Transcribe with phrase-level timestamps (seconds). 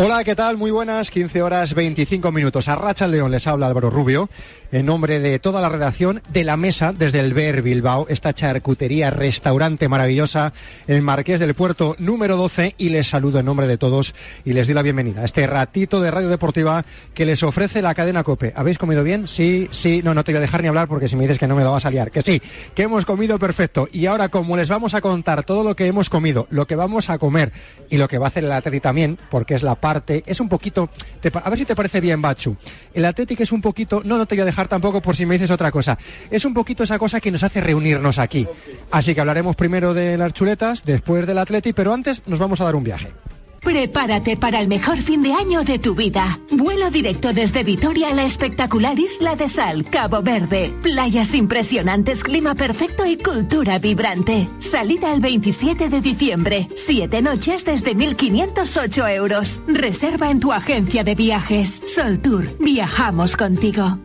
[0.00, 0.56] Hola, ¿qué tal?
[0.56, 2.68] Muy buenas, 15 horas 25 minutos.
[2.68, 4.30] A Racha León les habla Álvaro Rubio,
[4.70, 9.10] en nombre de toda la redacción de la mesa desde el Ver Bilbao, esta charcutería,
[9.10, 10.52] restaurante maravillosa,
[10.86, 14.14] el Marqués del Puerto número 12, y les saludo en nombre de todos
[14.44, 17.96] y les doy la bienvenida a este ratito de radio deportiva que les ofrece la
[17.96, 18.52] cadena Cope.
[18.54, 19.26] ¿Habéis comido bien?
[19.26, 21.48] Sí, sí, no, no te voy a dejar ni hablar porque si me dices que
[21.48, 22.40] no me lo vas a liar, que sí,
[22.72, 23.88] que hemos comido perfecto.
[23.90, 27.10] Y ahora, como les vamos a contar todo lo que hemos comido, lo que vamos
[27.10, 27.52] a comer
[27.90, 29.87] y lo que va a hacer el Atleti también, porque es la parte,
[30.26, 32.56] es un poquito, te a ver si te parece bien, Bachu.
[32.94, 35.34] El Atlético es un poquito, no, no te voy a dejar tampoco por si me
[35.34, 35.98] dices otra cosa.
[36.30, 38.46] Es un poquito esa cosa que nos hace reunirnos aquí.
[38.90, 42.64] Así que hablaremos primero de las chuletas, después del Atleti, pero antes nos vamos a
[42.64, 43.12] dar un viaje.
[43.60, 46.38] Prepárate para el mejor fin de año de tu vida.
[46.50, 50.72] Vuelo directo desde Vitoria a la espectacular Isla de Sal, Cabo Verde.
[50.82, 54.48] Playas impresionantes, clima perfecto y cultura vibrante.
[54.58, 56.68] Salida el 27 de diciembre.
[56.74, 59.60] Siete noches desde 1.508 euros.
[59.66, 61.82] Reserva en tu agencia de viajes.
[61.86, 62.48] Sol Tour.
[62.58, 63.98] Viajamos contigo.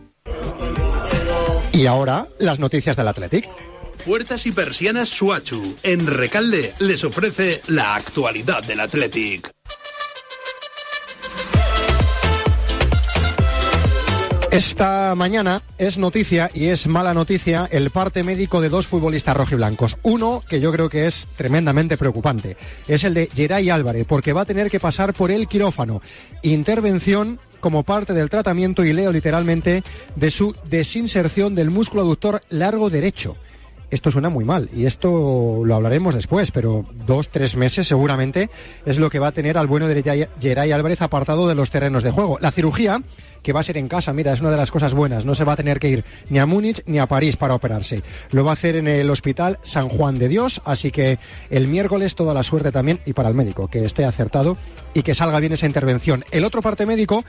[1.72, 3.50] Y ahora, las noticias del Athletic.
[4.06, 5.78] Puertas y persianas Suachu.
[5.82, 9.50] En Recalde les ofrece la actualidad del Athletic.
[14.52, 19.96] Esta mañana es noticia y es mala noticia el parte médico de dos futbolistas rojiblancos.
[20.04, 22.58] Uno que yo creo que es tremendamente preocupante.
[22.90, 26.02] Es el de Geray Álvarez, porque va a tener que pasar por el quirófano.
[26.42, 29.82] Intervención como parte del tratamiento, y leo literalmente,
[30.18, 33.38] de su desinserción del músculo aductor largo derecho.
[33.94, 38.50] Esto suena muy mal y esto lo hablaremos después, pero dos, tres meses seguramente
[38.88, 42.02] es lo que va a tener al bueno de Geray- Álvarez apartado de los terrenos
[42.02, 42.40] de juego.
[42.42, 43.04] La cirugía,
[43.44, 45.44] que va a ser en casa, mira, es una de las cosas buenas, no se
[45.44, 48.02] va a tener que ir ni a Múnich ni a París para operarse.
[48.32, 51.20] Lo va a hacer en el Hospital San Juan de Dios, así que
[51.52, 54.58] el miércoles toda la suerte también y para el médico, que esté acertado
[54.96, 56.26] y que salga bien esa intervención.
[56.32, 57.24] El otro parte médico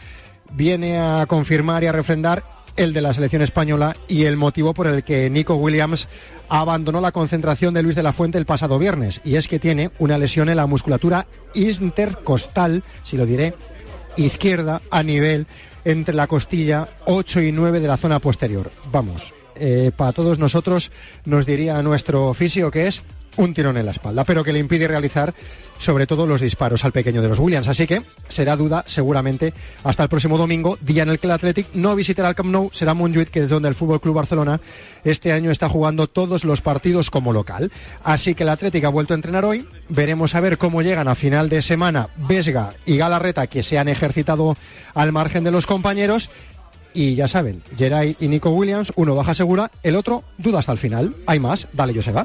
[0.55, 2.43] viene a confirmar y a refrendar
[2.77, 6.09] el de la selección española y el motivo por el que Nico Williams
[6.49, 9.21] abandonó la concentración de Luis de la Fuente el pasado viernes.
[9.25, 13.55] Y es que tiene una lesión en la musculatura intercostal, si lo diré,
[14.17, 15.47] izquierda a nivel
[15.85, 18.71] entre la costilla 8 y 9 de la zona posterior.
[18.91, 20.91] Vamos, eh, para todos nosotros
[21.25, 23.03] nos diría nuestro fisio que es
[23.37, 25.35] un tirón en la espalda, pero que le impide realizar
[25.79, 27.69] sobre todo los disparos al pequeño de los Williams.
[27.69, 29.53] Así que será duda seguramente
[29.83, 32.71] hasta el próximo domingo, día en el que el Athletic no visitará el Camp Nou,
[32.73, 34.61] será Montjuic, que es donde el Fútbol Club Barcelona
[35.05, 37.71] este año está jugando todos los partidos como local.
[38.03, 39.69] Así que el Athletic ha vuelto a entrenar hoy.
[39.89, 43.89] Veremos a ver cómo llegan a final de semana Vesga y Galarreta, que se han
[43.89, 44.57] ejercitado
[44.95, 46.31] al margen de los compañeros.
[46.95, 50.79] Y ya saben, Geray y Nico Williams, uno baja segura, el otro duda hasta el
[50.79, 51.15] final.
[51.27, 52.25] Hay más, dale Joseba.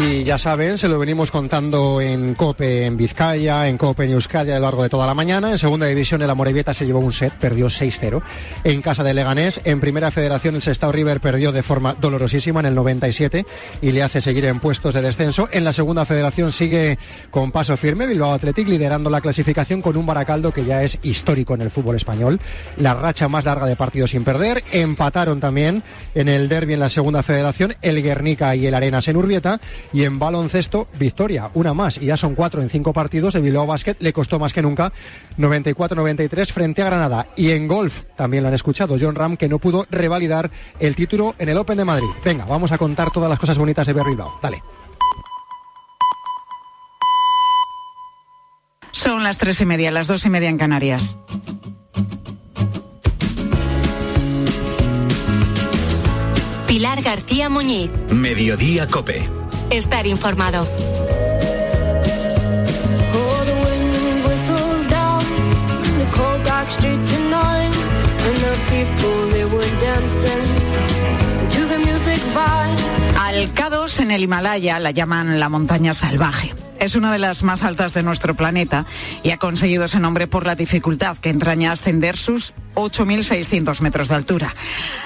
[0.00, 4.52] Y ya saben, se lo venimos contando en COPE en Vizcaya, en COPE en Euskadi
[4.52, 5.50] a lo largo de toda la mañana.
[5.50, 8.22] En segunda división el Amorebieta se llevó un set, perdió 6-0
[8.62, 9.60] en casa de Leganés.
[9.64, 13.44] En primera federación el Sestao River perdió de forma dolorosísima en el 97
[13.82, 15.48] y le hace seguir en puestos de descenso.
[15.50, 16.96] En la segunda federación sigue
[17.32, 21.54] con paso firme Bilbao Athletic liderando la clasificación con un Baracaldo que ya es histórico
[21.54, 22.38] en el fútbol español.
[22.76, 24.62] La racha más larga de partidos sin perder.
[24.70, 25.82] Empataron también
[26.14, 29.60] en el derby en la segunda federación el Guernica y el Arenas en Urbieta
[29.92, 33.34] Y en baloncesto, victoria, una más, y ya son cuatro en cinco partidos.
[33.34, 34.92] El Bilbao Basket le costó más que nunca
[35.38, 37.28] 94-93 frente a Granada.
[37.36, 41.34] Y en golf, también lo han escuchado, John Ram, que no pudo revalidar el título
[41.38, 42.08] en el Open de Madrid.
[42.24, 44.38] Venga, vamos a contar todas las cosas bonitas de Bilbao.
[44.42, 44.62] Dale.
[48.90, 51.16] Son las tres y media, las dos y media en Canarias.
[56.66, 57.90] Pilar García Muñiz.
[58.10, 59.37] Mediodía Cope.
[59.70, 60.66] Estar informado.
[73.20, 76.54] Al K2 en el Himalaya la llaman la montaña salvaje.
[76.80, 78.86] Es una de las más altas de nuestro planeta
[79.22, 84.14] y ha conseguido ese nombre por la dificultad que entraña ascender sus 8.600 metros de
[84.14, 84.54] altura.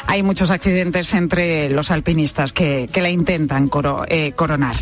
[0.06, 3.70] Hay muchos accidentes entre los alpinistas que, la intentan
[4.08, 4.76] eh, coronar.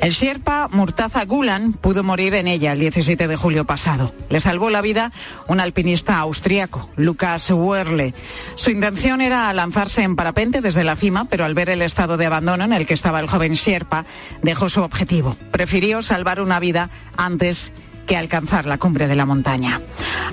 [0.00, 4.14] El Sherpa Murtaza Gulan pudo morir en ella el 17 de julio pasado.
[4.30, 5.12] Le salvó la vida
[5.46, 8.14] un alpinista austriaco, Lucas Werle.
[8.56, 12.26] Su intención era lanzarse en parapente desde la cima, pero al ver el estado de
[12.26, 14.06] abandono en el que estaba el joven Sherpa,
[14.42, 15.36] dejó su objetivo.
[15.50, 17.72] Prefirió salvar una vida antes
[18.10, 19.80] que alcanzar la cumbre de la montaña.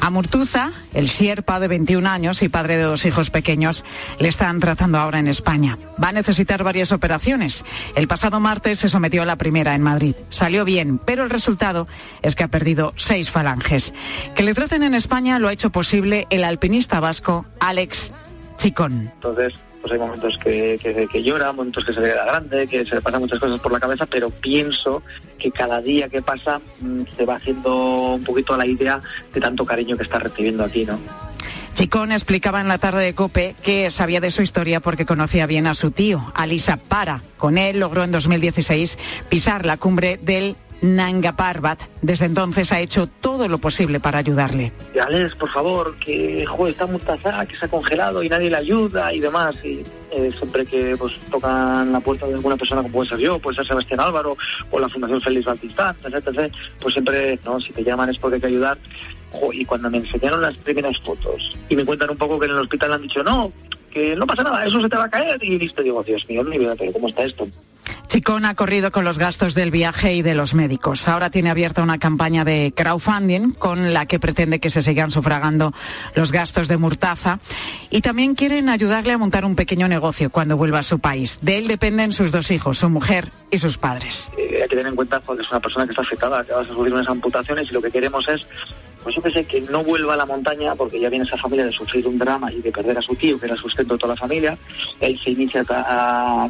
[0.02, 3.86] A Murtuza, el sierpa de 21 años y padre de dos hijos pequeños,
[4.18, 5.78] le están tratando ahora en España.
[6.04, 7.64] Va a necesitar varias operaciones.
[7.96, 10.16] El pasado martes se sometió a la primera en Madrid.
[10.32, 11.88] Salió bien, pero el resultado
[12.24, 13.94] es que ha perdido seis falanges.
[14.34, 18.12] Que le traten en España lo ha hecho posible el alpinista vasco Alex
[18.58, 19.12] Chicón.
[19.14, 19.54] Entonces,
[19.88, 23.02] pues hay momentos que, que, llora, momentos que se le da grande, que se le
[23.02, 25.02] pasan muchas cosas por la cabeza, pero pienso
[25.38, 29.00] que cada día que pasa mm, se va haciendo un poquito la idea
[29.34, 31.00] de tanto cariño que está recibiendo aquí, ¿no?
[31.74, 35.68] Chicón explicaba en la tarde de Cope que sabía de su historia porque conocía bien
[35.68, 37.22] a su tío, Alisa Para.
[37.38, 38.98] Con él logró en 2016
[39.30, 41.80] pisar la cumbre del Nanga Parbat.
[42.02, 44.72] Desde entonces ha hecho todo lo posible para ayudarle.
[45.02, 49.14] Alex, por favor, que joder, está Murtaza, que se ha congelado y nadie le ayuda
[49.14, 49.56] y demás.
[49.64, 53.40] Y eh, siempre que pues tocan la puerta de alguna persona como puede ser yo,
[53.40, 54.38] puede ser Sebastián Álvaro
[54.72, 58.42] o la Fundación Félix Batistán, etc, pues siempre, no, si te llaman es porque hay
[58.42, 58.78] que ayudar.
[59.52, 62.60] y cuando me enseñaron las primeras fotos y me cuentan un poco que en el
[62.60, 63.52] hospital han dicho, no,
[63.92, 65.44] que no pasa nada, eso se te va a caer.
[65.44, 67.48] Y listo, digo, Dios mío, mi vida, pero ¿cómo está esto?
[68.08, 71.08] Chicón ha corrido con los gastos del viaje y de los médicos.
[71.08, 75.74] Ahora tiene abierta una campaña de crowdfunding con la que pretende que se sigan sufragando
[76.16, 77.40] los gastos de Murtaza.
[77.90, 81.40] Y también quieren ayudarle a montar un pequeño negocio cuando vuelva a su país.
[81.42, 84.32] De él dependen sus dos hijos, su mujer y sus padres.
[84.38, 86.62] Eh, hay que tener en cuenta que es una persona que está afectada, que va
[86.62, 88.48] a sufrir unas amputaciones y lo que queremos es
[89.08, 91.72] pues yo pensé que no vuelva a la montaña porque ya viene esa familia de
[91.72, 94.20] sufrir un drama y de perder a su tío, que era sustento de toda la
[94.20, 94.58] familia.
[95.00, 95.64] Él se inicia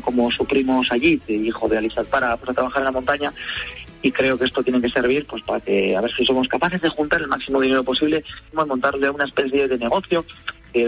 [0.03, 3.31] como su primo Sayid, hijo de Alisat, para, para trabajar en la montaña
[4.01, 6.81] y creo que esto tiene que servir pues para que a ver si somos capaces
[6.81, 8.23] de juntar el máximo dinero posible,
[8.53, 10.25] montarle una especie de negocio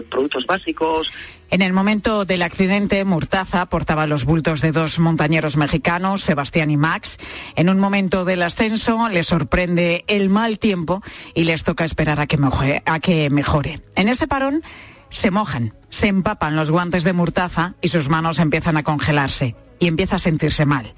[0.10, 1.12] productos básicos.
[1.52, 6.78] En el momento del accidente, Murtaza portaba los bultos de dos montañeros mexicanos, Sebastián y
[6.78, 7.18] Max.
[7.56, 11.02] En un momento del ascenso le sorprende el mal tiempo
[11.34, 13.82] y les toca esperar a que mejore.
[13.96, 14.62] En ese parón
[15.10, 19.88] se mojan, se empapan los guantes de Murtaza y sus manos empiezan a congelarse y
[19.88, 20.94] empieza a sentirse mal.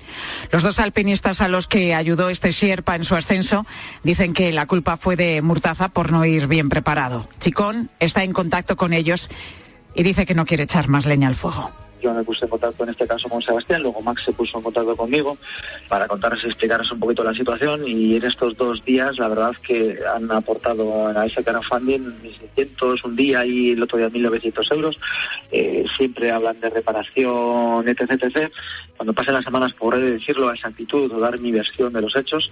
[0.51, 3.65] Los dos alpinistas a los que ayudó este Sherpa en su ascenso
[4.03, 7.29] dicen que la culpa fue de Murtaza por no ir bien preparado.
[7.39, 9.29] Chicón está en contacto con ellos
[9.95, 12.83] y dice que no quiere echar más leña al fuego yo me puse en contacto
[12.83, 15.37] en este caso con Sebastián, luego Max se puso en contacto conmigo
[15.87, 19.55] para contarles y explicarles un poquito la situación y en estos dos días la verdad
[19.61, 22.21] que han aportado a ese crowdfunding
[22.55, 24.99] 1.600 un día y el otro día 1.900 euros.
[25.51, 28.51] Eh, siempre hablan de reparación, etc, etc.
[28.97, 32.51] Cuando pasen las semanas podré decirlo a exactitud o dar mi versión de los hechos,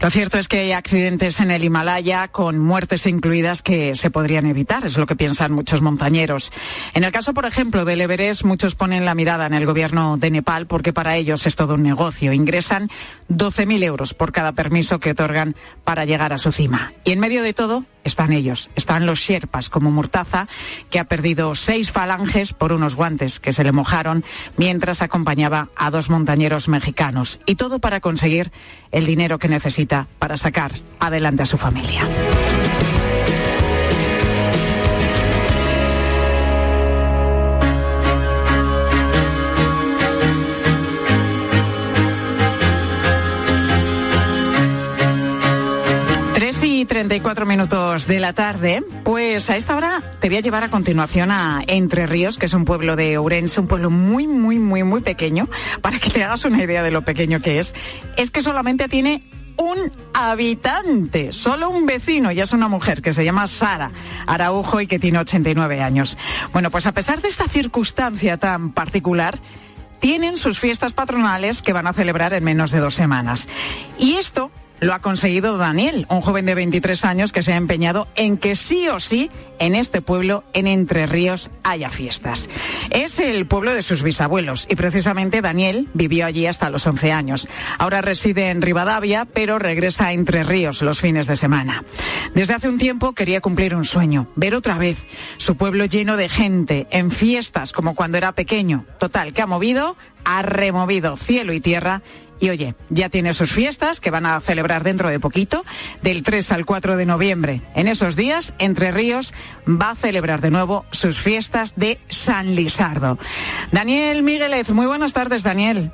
[0.00, 4.46] lo cierto es que hay accidentes en el Himalaya con muertes incluidas que se podrían
[4.46, 6.52] evitar, es lo que piensan muchos montañeros.
[6.94, 10.30] En el caso, por ejemplo, del Everest, muchos ponen la mirada en el gobierno de
[10.30, 12.32] Nepal porque para ellos es todo un negocio.
[12.32, 12.90] Ingresan
[13.30, 16.92] 12.000 euros por cada permiso que otorgan para llegar a su cima.
[17.04, 20.46] Y en medio de todo, están ellos, están los Sherpas, como Murtaza,
[20.90, 24.24] que ha perdido seis falanges por unos guantes que se le mojaron
[24.56, 27.40] mientras acompañaba a dos montañeros mexicanos.
[27.46, 28.52] Y todo para conseguir
[28.92, 32.02] el dinero que necesita para sacar adelante a su familia.
[46.94, 48.84] 34 minutos de la tarde.
[49.02, 52.54] Pues a esta hora te voy a llevar a continuación a Entre Ríos, que es
[52.54, 55.48] un pueblo de Ourense, un pueblo muy, muy, muy, muy pequeño.
[55.80, 57.74] Para que te hagas una idea de lo pequeño que es,
[58.16, 59.24] es que solamente tiene
[59.56, 63.90] un habitante, solo un vecino, y es una mujer que se llama Sara
[64.28, 66.16] Araujo y que tiene 89 años.
[66.52, 69.40] Bueno, pues a pesar de esta circunstancia tan particular,
[69.98, 73.48] tienen sus fiestas patronales que van a celebrar en menos de dos semanas.
[73.98, 74.52] Y esto
[74.84, 78.54] lo ha conseguido Daniel, un joven de 23 años que se ha empeñado en que
[78.54, 82.50] sí o sí en este pueblo, en Entre Ríos, haya fiestas.
[82.90, 87.48] Es el pueblo de sus bisabuelos y precisamente Daniel vivió allí hasta los 11 años.
[87.78, 91.84] Ahora reside en Rivadavia, pero regresa a Entre Ríos los fines de semana.
[92.34, 94.98] Desde hace un tiempo quería cumplir un sueño, ver otra vez
[95.38, 98.84] su pueblo lleno de gente, en fiestas como cuando era pequeño.
[98.98, 102.02] Total, que ha movido, ha removido cielo y tierra
[102.40, 105.64] y oye, ya tiene sus fiestas que van a celebrar dentro de poquito,
[106.02, 107.60] del 3 al 4 de noviembre.
[107.74, 109.32] En esos días, Entre Ríos
[109.68, 113.18] va a celebrar de nuevo sus fiestas de San Lisardo.
[113.72, 115.90] Daniel Miguelez, muy buenas tardes, Daniel.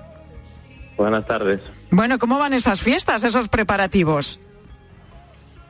[0.97, 1.61] Buenas tardes.
[1.91, 4.41] Bueno, ¿cómo van esas fiestas, esos preparativos?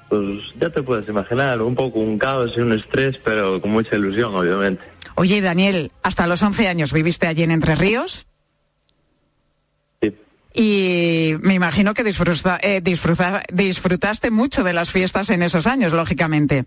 [0.09, 3.95] Pues ya te puedes imaginar, un poco un caos y un estrés, pero con mucha
[3.95, 4.83] ilusión, obviamente.
[5.15, 8.27] Oye, Daniel, hasta los 11 años viviste allí en Entre Ríos.
[10.53, 12.83] Y me imagino que eh,
[13.53, 16.65] disfrutaste mucho de las fiestas en esos años, lógicamente.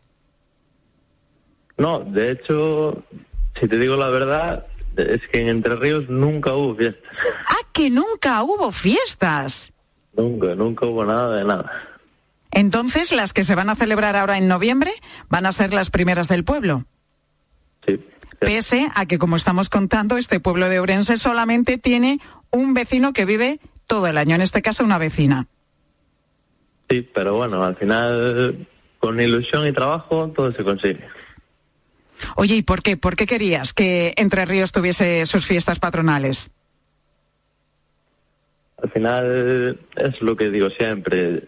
[1.78, 3.04] No, de hecho,
[3.60, 7.04] si te digo la verdad, es que en Entre Ríos nunca hubo fiestas.
[7.48, 9.74] Ah, que nunca hubo fiestas.
[10.16, 11.72] Nunca, nunca hubo nada de nada.
[12.52, 14.92] Entonces, las que se van a celebrar ahora en noviembre
[15.28, 16.86] van a ser las primeras del pueblo.
[17.86, 18.00] Sí.
[18.40, 22.20] Pese a que, como estamos contando, este pueblo de Orense solamente tiene
[22.52, 25.48] un vecino que vive todo el año, en este caso una vecina.
[26.90, 28.68] Sí, pero bueno, al final
[29.00, 31.02] con ilusión y trabajo todo se consigue.
[32.36, 32.98] Oye, ¿y por qué?
[32.98, 36.52] ¿Por qué querías que Entre Ríos tuviese sus fiestas patronales?
[38.82, 41.44] Al final es lo que digo siempre.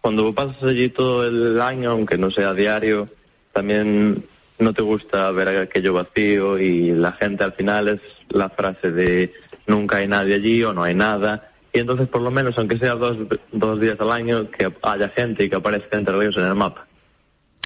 [0.00, 3.08] Cuando pasas allí todo el año, aunque no sea diario,
[3.52, 4.24] también
[4.58, 9.32] no te gusta ver aquello vacío y la gente al final es la frase de
[9.66, 12.94] nunca hay nadie allí o no hay nada y entonces por lo menos, aunque sea
[12.94, 13.18] dos,
[13.52, 16.86] dos días al año, que haya gente y que aparezca Entre Ríos en el mapa.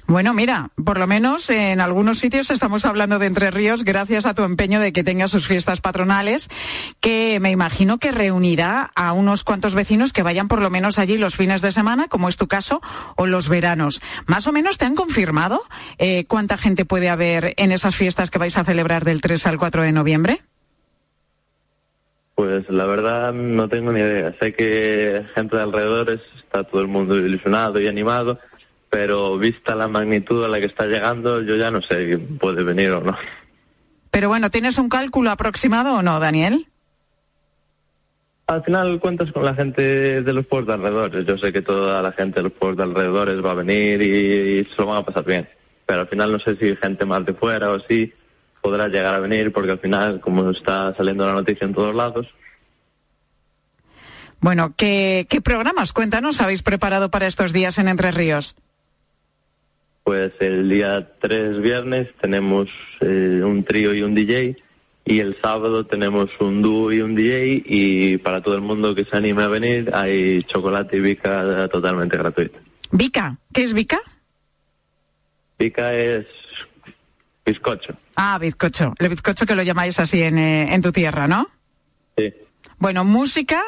[0.08, 4.34] Bueno, mira, por lo menos en algunos sitios estamos hablando de Entre Ríos gracias a
[4.34, 6.48] tu empeño de que tenga sus fiestas patronales,
[6.98, 11.16] que me imagino que reunirá a unos cuantos vecinos que vayan por lo menos allí
[11.16, 12.80] los fines de semana, como es tu caso,
[13.14, 14.02] o los veranos.
[14.26, 15.62] ¿Más o menos te han confirmado
[15.98, 19.58] eh, cuánta gente puede haber en esas fiestas que vais a celebrar del 3 al
[19.58, 20.42] 4 de noviembre?
[22.40, 24.32] Pues la verdad no tengo ni idea.
[24.40, 28.38] Sé que gente de alrededores está todo el mundo ilusionado y animado,
[28.88, 32.64] pero vista la magnitud a la que está llegando, yo ya no sé si puede
[32.64, 33.14] venir o no.
[34.10, 36.66] Pero bueno, ¿tienes un cálculo aproximado o no, Daniel?
[38.46, 41.26] Al final cuentas con la gente de los pueblos de alrededores.
[41.26, 44.60] Yo sé que toda la gente de los pueblos de alrededores va a venir y,
[44.60, 45.46] y se lo van a pasar bien.
[45.84, 48.14] Pero al final no sé si gente más de fuera o sí
[48.60, 52.34] podrá llegar a venir porque al final, como está saliendo la noticia en todos lados.
[54.40, 58.56] Bueno, ¿qué, programas, cuéntanos, habéis preparado para estos días en Entre Ríos?
[60.02, 64.56] Pues el día 3 viernes tenemos eh, un trío y un DJ
[65.04, 69.04] y el sábado tenemos un dúo y un DJ y para todo el mundo que
[69.04, 72.58] se anime a venir hay chocolate y bica totalmente gratuito.
[72.90, 73.36] ¿Bica?
[73.52, 74.00] ¿Qué es bica?
[75.58, 76.26] Bica es
[77.44, 77.94] bizcocho.
[78.22, 78.92] Ah, bizcocho.
[78.98, 81.48] El bizcocho que lo llamáis así en, eh, en tu tierra, ¿no?
[82.18, 82.34] Sí.
[82.76, 83.62] Bueno, música,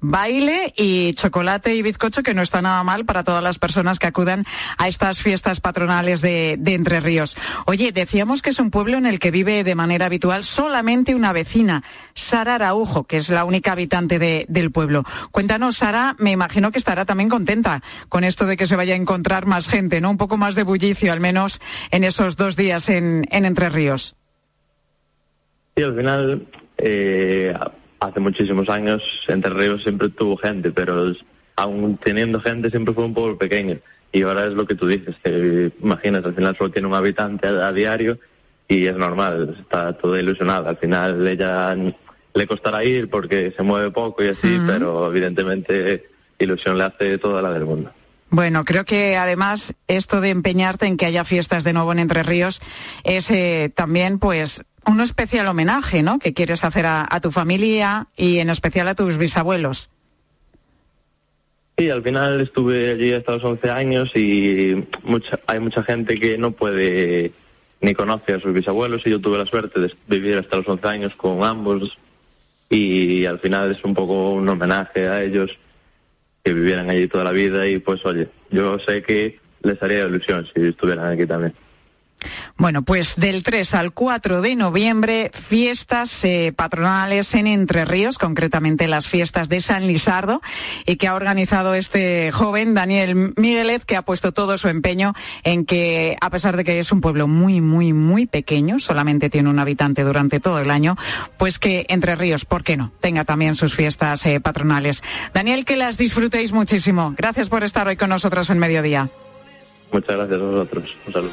[0.00, 4.06] baile y chocolate y bizcocho, que no está nada mal para todas las personas que
[4.06, 4.44] acudan
[4.76, 7.36] a estas fiestas patronales de, Entre Ríos.
[7.66, 11.32] Oye, decíamos que es un pueblo en el que vive de manera habitual solamente una
[11.32, 11.82] vecina,
[12.14, 15.04] Sara Araujo, que es la única habitante de, del pueblo.
[15.32, 18.96] Cuéntanos, Sara, me imagino que estará también contenta con esto de que se vaya a
[18.96, 20.10] encontrar más gente, ¿no?
[20.10, 24.14] Un poco más de bullicio, al menos en esos dos días en, en Entre Ríos.
[25.76, 27.54] Sí, al final, eh,
[28.00, 31.12] hace muchísimos años Entre Ríos siempre tuvo gente, pero
[31.56, 33.78] aún teniendo gente siempre fue un pueblo pequeño.
[34.12, 37.46] Y ahora es lo que tú dices, que imaginas, al final solo tiene un habitante
[37.46, 38.18] a, diario
[38.66, 40.70] y es normal, está todo ilusionada.
[40.70, 41.76] Al final ella
[42.34, 47.42] le costará ir porque se mueve poco y así, pero evidentemente ilusión le hace toda
[47.42, 47.92] la del mundo.
[48.30, 52.22] Bueno, creo que además esto de empeñarte en que haya fiestas de nuevo en Entre
[52.22, 52.60] Ríos
[53.04, 56.18] es eh, también pues un especial homenaje, ¿no?
[56.18, 59.90] Que quieres hacer a, tu familia y en especial a tus bisabuelos.
[61.76, 66.36] Sí, al final estuve allí hasta los 11 años y mucha, hay mucha gente que
[66.36, 67.32] no puede
[67.80, 70.88] ni conoce a sus bisabuelos y yo tuve la suerte de vivir hasta los 11
[70.88, 71.96] años con ambos
[72.68, 75.56] y al final es un poco un homenaje a ellos
[76.42, 80.46] que vivieran allí toda la vida y pues oye, yo sé que les haría ilusión
[80.46, 81.54] si estuvieran aquí también.
[82.56, 88.88] Bueno, pues del 3 al 4 de noviembre, fiestas eh, patronales en Entre Ríos, concretamente
[88.88, 90.42] las fiestas de San Lisardo,
[90.86, 95.64] y que ha organizado este joven, Daniel Miguelet, que ha puesto todo su empeño en
[95.64, 99.58] que, a pesar de que es un pueblo muy, muy, muy pequeño, solamente tiene un
[99.58, 100.96] habitante durante todo el año,
[101.36, 105.02] pues que Entre Ríos, ¿por qué no?, tenga también sus fiestas eh, patronales.
[105.32, 107.14] Daniel, que las disfrutéis muchísimo.
[107.16, 109.08] Gracias por estar hoy con nosotros en Mediodía.
[109.92, 110.96] Muchas gracias a vosotros.
[111.06, 111.32] Un saludo.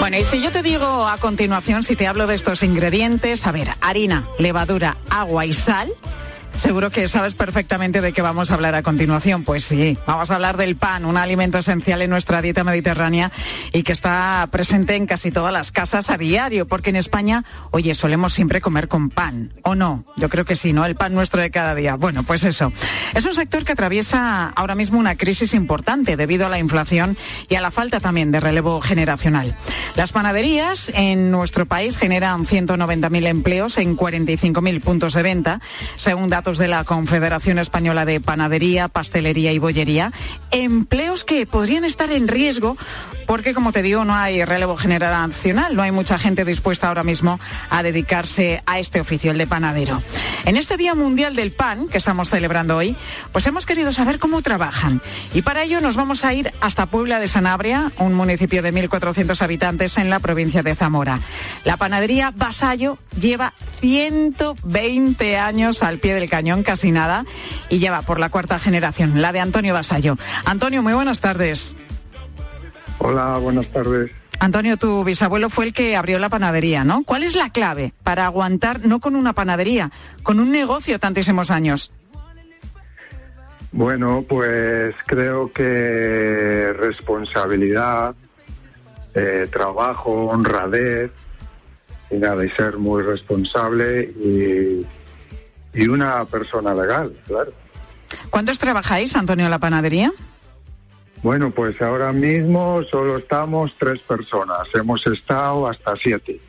[0.00, 3.52] Bueno, y si yo te digo a continuación, si te hablo de estos ingredientes, a
[3.52, 5.92] ver, harina, levadura, agua y sal,
[6.56, 9.44] Seguro que sabes perfectamente de qué vamos a hablar a continuación.
[9.44, 13.30] Pues sí, vamos a hablar del pan, un alimento esencial en nuestra dieta mediterránea
[13.72, 17.94] y que está presente en casi todas las casas a diario, porque en España, oye,
[17.94, 20.04] solemos siempre comer con pan, ¿o no?
[20.16, 20.84] Yo creo que sí, ¿no?
[20.84, 21.94] El pan nuestro de cada día.
[21.94, 22.72] Bueno, pues eso.
[23.14, 27.16] Es un sector que atraviesa ahora mismo una crisis importante debido a la inflación
[27.48, 29.56] y a la falta también de relevo generacional.
[29.96, 35.60] Las panaderías en nuestro país generan 190.000 empleos en 45.000 puntos de venta,
[35.96, 40.10] según datos de la Confederación Española de Panadería, Pastelería y Bollería,
[40.50, 42.78] empleos que podrían estar en riesgo
[43.26, 47.38] porque, como te digo, no hay relevo generacional, no hay mucha gente dispuesta ahora mismo
[47.68, 50.02] a dedicarse a este oficio, el de panadero.
[50.46, 52.96] En este Día Mundial del Pan, que estamos celebrando hoy,
[53.30, 55.02] pues hemos querido saber cómo trabajan.
[55.34, 59.40] Y para ello nos vamos a ir hasta Puebla de Sanabria, un municipio de 1.400
[59.42, 61.20] habitantes en la provincia de Zamora.
[61.64, 67.26] La panadería Vasallo lleva 120 años al pie del cañón, casi nada,
[67.68, 70.16] y lleva por la cuarta generación, la de Antonio Vasallo.
[70.46, 71.74] Antonio, muy buenas tardes.
[72.98, 74.10] Hola, buenas tardes.
[74.38, 77.02] Antonio, tu bisabuelo fue el que abrió la panadería, ¿no?
[77.04, 79.90] ¿Cuál es la clave para aguantar, no con una panadería,
[80.22, 81.92] con un negocio tantísimos años?
[83.72, 88.14] Bueno, pues creo que responsabilidad,
[89.14, 91.10] eh, trabajo, honradez,
[92.10, 94.86] y nada, y ser muy responsable y,
[95.74, 97.52] y una persona legal, claro.
[98.30, 100.12] ¿Cuántos trabajáis, Antonio, en la panadería?
[101.22, 104.68] Bueno, pues ahora mismo solo estamos tres personas.
[104.74, 106.40] Hemos estado hasta siete.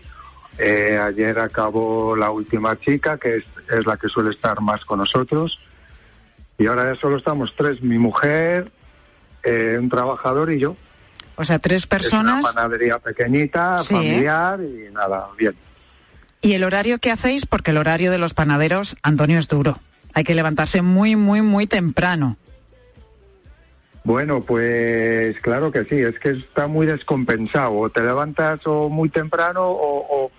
[0.57, 4.99] Eh, ayer acabó la última chica, que es, es, la que suele estar más con
[4.99, 5.59] nosotros.
[6.57, 8.71] Y ahora ya solo estamos tres, mi mujer,
[9.43, 10.75] eh, un trabajador y yo.
[11.35, 12.39] O sea, tres personas.
[12.39, 13.93] Es una panadería pequeñita, Sí.
[13.93, 15.55] familiar y nada, bien.
[16.41, 17.45] ¿Y el horario que hacéis?
[17.45, 19.77] Porque el horario de los panaderos, Antonio, es duro.
[20.13, 22.37] Hay que levantarse muy, muy, muy temprano.
[24.03, 27.77] Bueno, pues claro que sí, es que está muy descompensado.
[27.77, 30.31] O te levantas o muy temprano o,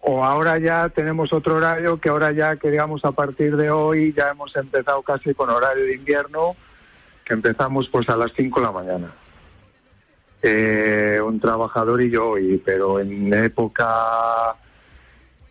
[0.00, 4.12] o, ahora ya tenemos otro horario que ahora ya que digamos a partir de hoy
[4.12, 6.54] ya hemos empezado casi con horario de invierno,
[7.24, 9.12] que empezamos pues a las 5 de la mañana.
[10.42, 14.54] Eh, un trabajador y yo, y, pero en época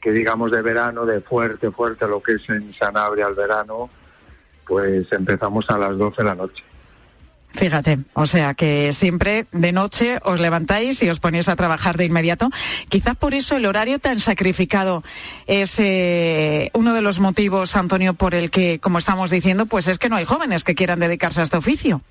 [0.04, 3.90] que digamos de verano, de fuerte, fuerte, lo que es en Sanabria al verano,
[4.68, 6.64] pues empezamos a las 12 de la noche.
[7.54, 12.06] Fíjate, o sea que siempre de noche os levantáis y os ponéis a trabajar de
[12.06, 12.50] inmediato.
[12.90, 15.04] Quizás por eso el horario tan sacrificado
[15.46, 20.00] es eh, uno de los motivos, Antonio, por el que, como estamos diciendo, pues es
[20.00, 22.02] que no hay jóvenes que quieran dedicarse a este oficio.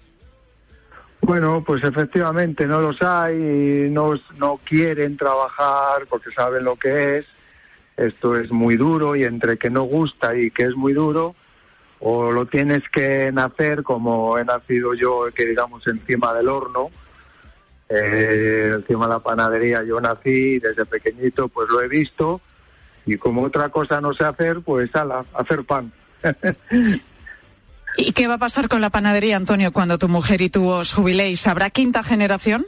[1.20, 7.26] Bueno, pues efectivamente no los hay, no, no quieren trabajar porque saben lo que es.
[7.96, 11.34] Esto es muy duro y entre que no gusta y que es muy duro,
[12.00, 16.90] o lo tienes que nacer como he nacido yo, que digamos encima del horno,
[17.88, 22.40] eh, encima de la panadería yo nací desde pequeñito, pues lo he visto
[23.04, 25.92] y como otra cosa no sé hacer, pues ala, hacer pan.
[27.96, 30.94] ¿Y qué va a pasar con la panadería, Antonio, cuando tu mujer y tú os
[30.94, 31.46] jubiléis?
[31.46, 32.66] ¿Habrá quinta generación?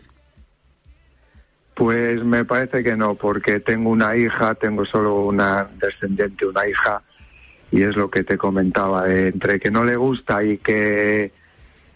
[1.75, 7.03] Pues me parece que no, porque tengo una hija, tengo solo una descendiente, una hija,
[7.73, 11.33] y es lo que te comentaba, eh, entre que no le gusta y que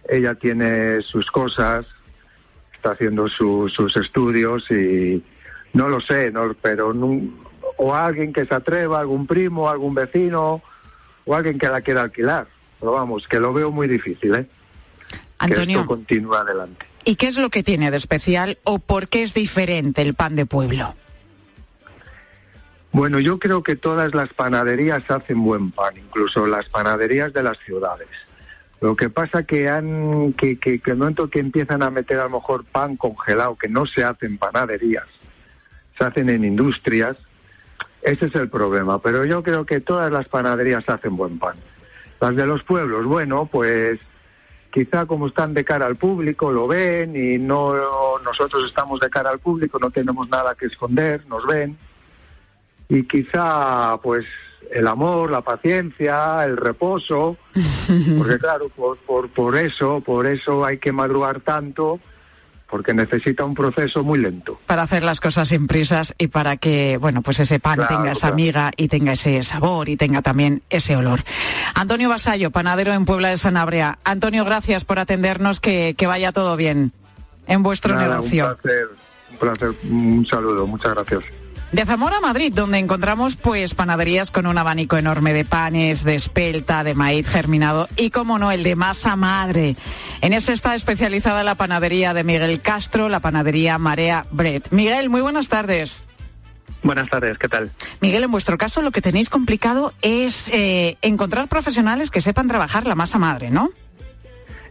[0.09, 1.87] ella tiene sus cosas,
[2.75, 5.23] está haciendo su- sus estudios y
[5.75, 7.21] no lo sé, no, pero no-
[7.77, 10.61] o alguien que se atreva, algún primo, algún vecino,
[11.25, 12.49] o alguien que la quiera alquilar.
[12.81, 14.47] Pero vamos, que lo veo muy difícil, ¿eh?
[15.09, 16.87] Que Antonio, esto continúe adelante.
[17.09, 20.37] ¿Y qué es lo que tiene de especial o por qué es diferente el pan
[20.37, 20.95] de pueblo?
[22.93, 27.57] Bueno, yo creo que todas las panaderías hacen buen pan, incluso las panaderías de las
[27.61, 28.09] ciudades.
[28.83, 32.25] Lo que pasa que han que, que, que el momento que empiezan a meter a
[32.25, 35.07] lo mejor pan congelado, que no se hacen panaderías,
[35.97, 37.17] se hacen en industrias,
[38.03, 39.01] ese es el problema.
[39.01, 41.57] Pero yo creo que todas las panaderías hacen buen pan.
[42.21, 43.99] Las de los pueblos, bueno, pues
[44.71, 47.75] quizá como están de cara al público, lo ven y no
[48.25, 51.77] nosotros estamos de cara al público, no tenemos nada que esconder, nos ven.
[52.89, 54.27] Y quizá pues
[54.71, 57.37] el amor, la paciencia, el reposo,
[58.19, 62.01] porque claro, por, por, por eso, por eso hay que madrugar tanto
[62.69, 64.61] porque necesita un proceso muy lento.
[64.67, 68.13] Para hacer las cosas sin prisas y para que, bueno, pues ese pan Claro, tenga
[68.13, 68.37] esa claro.
[68.37, 71.21] miga y tenga ese sabor y tenga también ese olor.
[71.75, 73.99] Antonio Basallo, panadero en Puebla de Sanabria.
[74.05, 76.93] Antonio, gracias por atendernos, que, que vaya todo bien
[77.47, 78.49] en vuestro Nada, negocio.
[78.49, 78.89] Un placer,
[79.31, 81.25] un placer, un saludo, muchas gracias.
[81.71, 86.15] De Zamora a Madrid, donde encontramos pues panaderías con un abanico enorme de panes, de
[86.15, 89.77] espelta, de maíz germinado y, como no, el de masa madre.
[90.23, 94.63] En ese está especializada la panadería de Miguel Castro, la panadería Marea Bread.
[94.71, 96.05] Miguel, muy buenas tardes.
[96.83, 97.71] Buenas tardes, ¿qué tal?
[98.01, 102.87] Miguel, en vuestro caso lo que tenéis complicado es eh, encontrar profesionales que sepan trabajar
[102.87, 103.71] la masa madre, ¿no?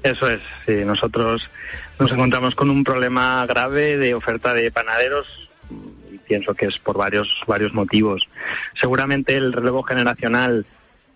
[0.02, 1.52] Eso es, sí, nosotros
[2.00, 5.47] nos encontramos con un problema grave de oferta de panaderos
[6.28, 8.30] pienso que es por varios varios motivos.
[8.74, 10.66] Seguramente el relevo generacional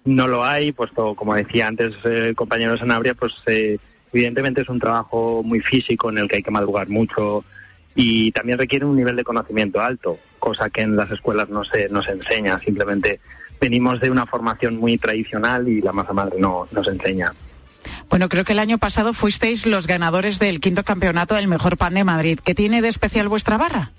[0.06, 3.78] no lo hay, puesto, como decía antes eh, el compañero Sanabria, pues eh,
[4.12, 7.44] evidentemente es un trabajo muy físico en el que hay que madrugar mucho
[7.94, 11.90] y también requiere un nivel de conocimiento alto, cosa que en las escuelas no se,
[11.90, 13.20] no se enseña, simplemente
[13.60, 17.34] venimos de una formación muy tradicional y la masa madre no nos enseña.
[18.10, 21.94] Bueno, creo que el año pasado fuisteis los ganadores del quinto campeonato del mejor pan
[21.94, 22.40] de Madrid.
[22.44, 23.92] ¿Qué tiene de especial vuestra barra?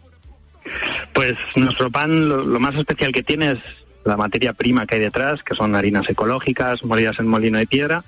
[1.13, 3.59] Pues nuestro pan lo, lo más especial que tiene es
[4.05, 8.05] la materia prima que hay detrás, que son harinas ecológicas, molidas en molino de piedra,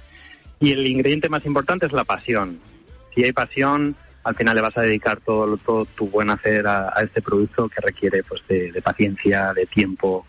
[0.61, 2.59] y el ingrediente más importante es la pasión.
[3.15, 6.89] Si hay pasión, al final le vas a dedicar todo, todo tu buen hacer a,
[6.97, 10.27] a este producto que requiere pues de, de paciencia, de tiempo,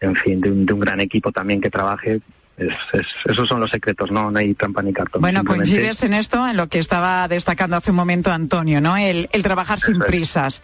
[0.00, 2.20] en fin, de un, de un gran equipo también que trabaje.
[2.56, 5.22] Es- es- esos son los secretos, no, no hay trampa ni cartón.
[5.22, 8.96] Bueno, coincides en esto, en lo que estaba destacando hace un momento Antonio, ¿no?
[8.96, 10.06] El, el trabajar sin es.
[10.06, 10.62] prisas.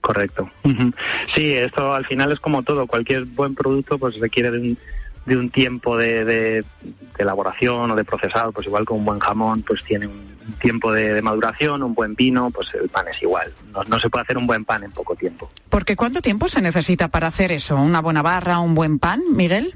[0.00, 0.50] Correcto.
[1.34, 2.86] Sí, esto al final es como todo.
[2.86, 6.64] Cualquier buen producto pues requiere de un, tiempo de,
[7.18, 8.52] elaboración o de procesado.
[8.52, 12.14] Pues igual que un buen jamón pues tiene un tiempo de, de maduración, un buen
[12.14, 13.52] vino, pues el pan es igual.
[13.72, 15.50] No, no se puede hacer un buen pan en poco tiempo.
[15.68, 17.76] Porque ¿cuánto tiempo se necesita para hacer eso?
[17.76, 19.74] ¿Una buena barra, un buen pan, Miguel?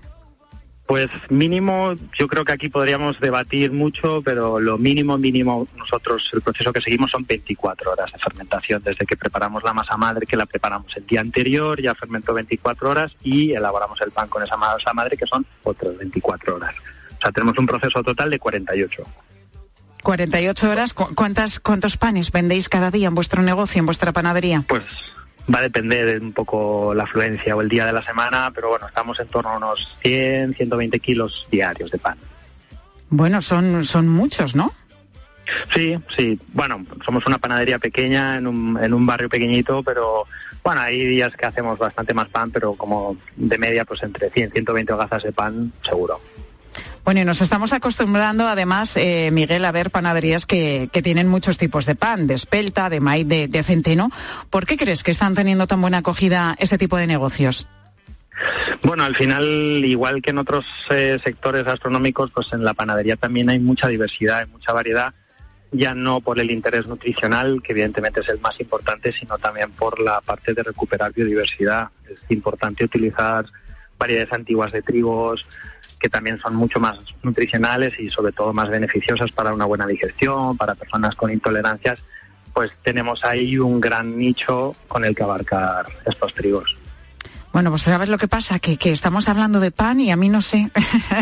[0.86, 6.42] Pues mínimo, yo creo que aquí podríamos debatir mucho, pero lo mínimo, mínimo, nosotros, el
[6.42, 10.36] proceso que seguimos son 24 horas de fermentación, desde que preparamos la masa madre, que
[10.36, 14.58] la preparamos el día anterior, ya fermentó 24 horas y elaboramos el pan con esa
[14.58, 16.74] masa madre, que son otras 24 horas.
[17.18, 19.04] O sea, tenemos un proceso total de 48.
[20.02, 20.92] 48 horas.
[20.92, 24.62] ¿Cu- ¿Cuántas, ¿Cuántos panes vendéis cada día en vuestro negocio, en vuestra panadería?
[24.68, 24.82] Pues
[25.52, 28.70] va a depender de un poco la afluencia o el día de la semana, pero
[28.70, 32.16] bueno, estamos en torno a unos 100, 120 kilos diarios de pan.
[33.10, 34.72] Bueno, son, son muchos, ¿no?
[35.72, 36.38] Sí, sí.
[36.52, 40.26] Bueno, somos una panadería pequeña en un, en un barrio pequeñito, pero
[40.62, 44.52] bueno, hay días que hacemos bastante más pan, pero como de media, pues entre 100
[44.52, 46.20] 120 hogazas de pan, seguro.
[47.04, 51.58] Bueno, y nos estamos acostumbrando, además, eh, Miguel, a ver panaderías que, que tienen muchos
[51.58, 54.10] tipos de pan, de espelta, de maíz, de, centeno.
[54.48, 57.68] ¿Por qué crees que están teniendo tan buena acogida este tipo de negocios?
[58.82, 59.44] Bueno, al final,
[59.84, 64.38] igual que en otros eh, sectores gastronómicos, pues en la panadería también hay mucha diversidad,
[64.38, 65.12] hay mucha variedad,
[65.72, 70.00] ya no por el interés nutricional, que evidentemente es el más importante, sino también por
[70.00, 71.90] la parte de recuperar biodiversidad.
[72.08, 73.44] Es importante utilizar
[73.98, 75.46] variedades antiguas de trigos,
[76.04, 80.54] que también son mucho más nutricionales y sobre todo más beneficiosas para una buena digestión,
[80.54, 81.98] para personas con intolerancias,
[82.52, 86.76] pues tenemos ahí un gran nicho con el que abarcar estos trigos.
[87.54, 88.58] Bueno, pues ¿sabes lo que pasa?
[88.58, 90.70] Que, que estamos hablando de pan y a mí no sé.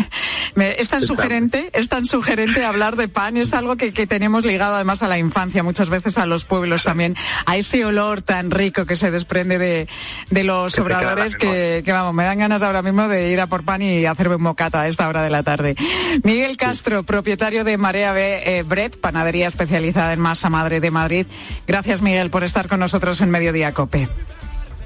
[0.55, 4.43] Me- es tan sugerente, es tan sugerente hablar de pan, es algo que, que tenemos
[4.43, 7.15] ligado además a la infancia, muchas veces a los pueblos también,
[7.45, 9.87] a ese olor tan rico que se desprende de,
[10.31, 13.45] de los Que obradores que, que, vamos, me dan ganas ahora mismo de ir a
[13.45, 15.75] por pan y hacerme un bocata a esta hora de la tarde.
[16.23, 21.27] Miguel Castro, propietario de Marea B, eh, Bread, panadería especializada en masa madre de Madrid.
[21.67, 24.09] Gracias Miguel por estar con nosotros en Mediodía Cope.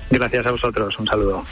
[0.09, 1.43] Gracias a vosotros, un saludo.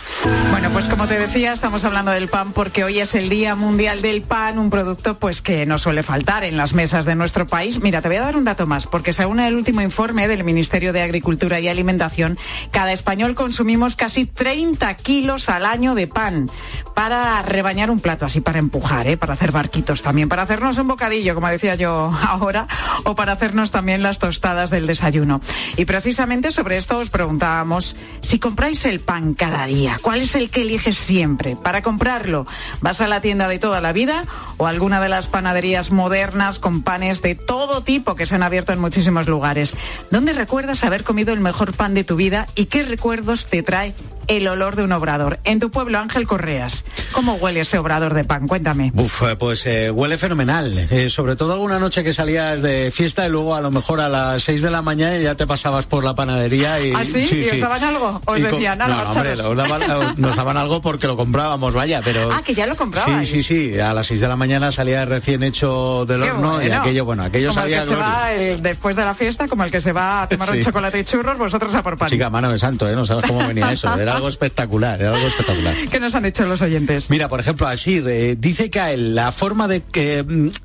[0.51, 4.01] Bueno, pues como te decía, estamos hablando del pan porque hoy es el Día Mundial
[4.01, 7.81] del Pan, un producto pues que no suele faltar en las mesas de nuestro país.
[7.81, 10.93] Mira, te voy a dar un dato más, porque según el último informe del Ministerio
[10.93, 12.37] de Agricultura y Alimentación,
[12.71, 16.49] cada español consumimos casi 30 kilos al año de pan
[16.93, 19.17] para rebañar un plato, así para empujar, ¿eh?
[19.17, 22.67] para hacer barquitos también, para hacernos un bocadillo, como decía yo ahora,
[23.03, 25.41] o para hacernos también las tostadas del desayuno.
[25.75, 30.51] Y precisamente sobre esto os preguntábamos si compráis el pan cada día, ¿cuál es el
[30.51, 31.55] que eliges siempre?
[31.55, 32.45] Para comprarlo,
[32.79, 34.23] ¿vas a la tienda de toda la vida
[34.57, 38.71] o alguna de las panaderías modernas con panes de todo tipo que se han abierto
[38.71, 39.75] en muchísimos lugares?
[40.11, 43.95] ¿Dónde recuerdas haber comido el mejor pan de tu vida y qué recuerdos te trae
[44.27, 45.39] el olor de un obrador.
[45.43, 48.47] En tu pueblo, Ángel Correas, ¿cómo huele ese obrador de pan?
[48.47, 48.91] Cuéntame.
[48.95, 50.87] Uf, eh, pues eh, huele fenomenal.
[50.89, 54.09] Eh, sobre todo alguna noche que salías de fiesta y luego a lo mejor a
[54.09, 56.93] las 6 de la mañana ya te pasabas por la panadería y...
[56.93, 57.27] ¿Ah, sí?
[57.31, 58.21] ¿Y os daban algo?
[58.25, 62.31] ¿Os decían, no, no, hombre, nos daban, nos daban, algo porque lo comprábamos, vaya, pero...
[62.31, 63.27] Ah, que ya lo comprabas.
[63.27, 63.79] Sí, sí, sí.
[63.79, 67.49] A las 6 de la mañana salía recién hecho del horno y aquello, bueno, aquello
[67.49, 67.83] como sabía...
[67.83, 68.27] El que se va
[68.61, 71.37] después de la fiesta, como el que se va a tomar un chocolate y churros,
[71.37, 72.09] vosotros a por pan.
[72.09, 72.95] Chica, mano de santo, ¿eh?
[72.95, 73.93] No sabes cómo venía eso.
[73.97, 75.75] Era algo espectacular algo espectacular.
[75.91, 77.09] ¿Qué nos han hecho los oyentes?
[77.09, 78.01] Mira, por ejemplo, así
[78.37, 79.81] dice que a él la forma de,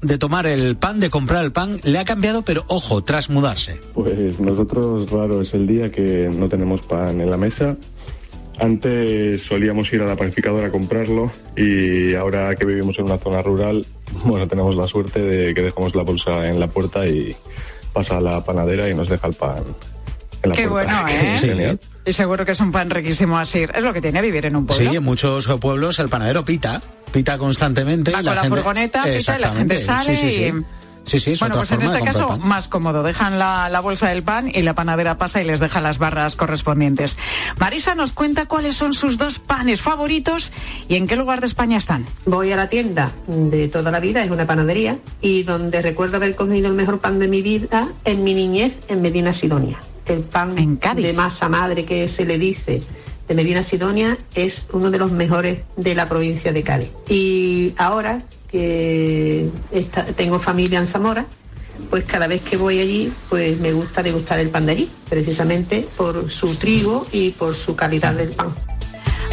[0.00, 3.80] de tomar el pan, de comprar el pan, le ha cambiado, pero ojo, tras mudarse.
[3.94, 7.76] Pues nosotros raro es el día que no tenemos pan en la mesa.
[8.58, 13.42] Antes solíamos ir a la panificadora a comprarlo y ahora que vivimos en una zona
[13.42, 13.86] rural,
[14.24, 17.34] bueno, tenemos la suerte de que dejamos la bolsa en la puerta y
[17.92, 19.64] pasa a la panadera y nos deja el pan
[20.54, 21.78] Qué bueno, ¿eh?
[22.11, 23.61] Y seguro que es un pan riquísimo así.
[23.73, 24.90] Es lo que tiene vivir en un pueblo.
[24.90, 28.11] Sí, en muchos pueblos el panadero pita, pita constantemente.
[28.11, 30.53] Va y la, con la furgoneta, pita y la gente sale y...
[31.05, 33.05] Sí, sí, bueno, pues en este caso más cómodo.
[33.05, 36.35] Dejan la, la, bolsa del pan y la panadera pasa y les deja las barras
[36.35, 37.16] correspondientes.
[37.59, 40.51] Marisa nos cuenta cuáles son sus dos panes favoritos
[40.88, 42.07] y en qué lugar de España están.
[42.27, 46.35] Voy a la tienda de toda la vida, es una panadería, y donde recuerdo haber
[46.35, 49.79] comido el mejor pan de mi vida en mi niñez en Medina Sidonia
[50.12, 50.57] el pan
[50.96, 52.83] de masa madre que se le dice
[53.29, 56.90] de Medina Sidonia es uno de los mejores de la provincia de Cádiz.
[57.09, 59.49] Y ahora que
[60.16, 61.27] tengo familia en Zamora,
[61.88, 65.87] pues cada vez que voy allí, pues me gusta degustar el pan de allí, precisamente
[65.96, 68.53] por su trigo y por su calidad del pan.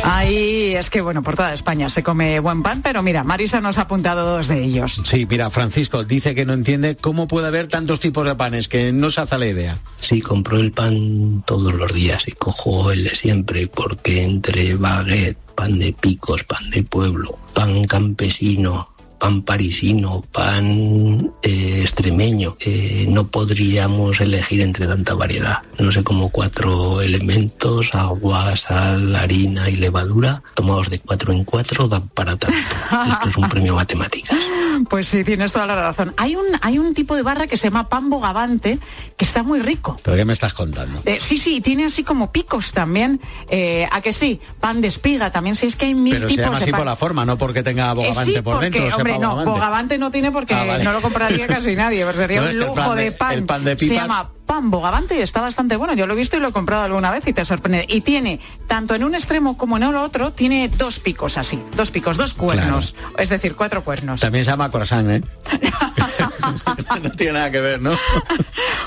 [0.04, 3.78] Ahí es que, bueno, por toda España se come buen pan, pero mira, Marisa nos
[3.78, 5.02] ha apuntado dos de ellos.
[5.06, 8.92] Sí, mira, Francisco dice que no entiende cómo puede haber tantos tipos de panes, que
[8.92, 9.80] no se hace la idea.
[10.00, 15.38] Sí, compro el pan todos los días y cojo el de siempre, porque entre baguette,
[15.56, 22.58] pan de picos, pan de pueblo, pan campesino, pan parisino, pan eh, extremeño.
[22.60, 25.62] Eh, no podríamos elegir entre tanta variedad.
[25.80, 31.88] No sé, como cuatro elementos, agua, sal, harina y levadura, tomados de cuatro en cuatro,
[31.88, 32.58] dan para tanto.
[32.58, 34.38] Esto es un premio matemáticas.
[34.90, 36.14] Pues sí, tienes toda la razón.
[36.18, 38.80] Hay un, hay un tipo de barra que se llama pan bogavante,
[39.18, 39.98] que está muy rico.
[40.04, 41.02] ¿Pero qué me estás contando?
[41.06, 43.20] Eh, sí, sí, tiene así como picos también.
[43.92, 44.40] ¿A que sí?
[44.60, 46.72] Pan de espiga también, si es que hay mil Pero tipos se llama de así
[46.72, 46.80] pan.
[46.80, 48.88] por la forma, no porque tenga bogavante por dentro.
[48.96, 52.50] Hombre, no, bogavante no tiene porque Ah, no lo compraría casi nadie, pero sería No,
[52.50, 53.34] un lujo de- de, pan.
[53.34, 55.94] el pan de Se pipas- llama pan bogavante y está bastante bueno.
[55.94, 57.86] Yo lo he visto y lo he comprado alguna vez y te sorprende.
[57.90, 61.92] Y tiene, tanto en un extremo como en el otro, tiene dos picos así, dos
[61.92, 62.96] picos, dos cuernos.
[63.18, 64.22] Es decir, cuatro cuernos.
[64.22, 65.22] También se llama croissant, ¿eh?
[67.04, 67.92] no tiene nada que ver, ¿no?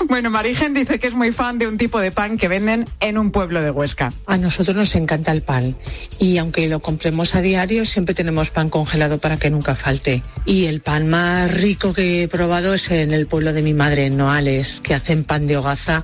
[0.07, 3.17] Bueno, Marigen dice que es muy fan de un tipo de pan que venden en
[3.17, 4.11] un pueblo de Huesca.
[4.25, 5.75] A nosotros nos encanta el pan
[6.19, 10.23] y aunque lo compremos a diario, siempre tenemos pan congelado para que nunca falte.
[10.45, 14.07] Y el pan más rico que he probado es en el pueblo de mi madre,
[14.07, 16.03] en Noales, que hacen pan de hogaza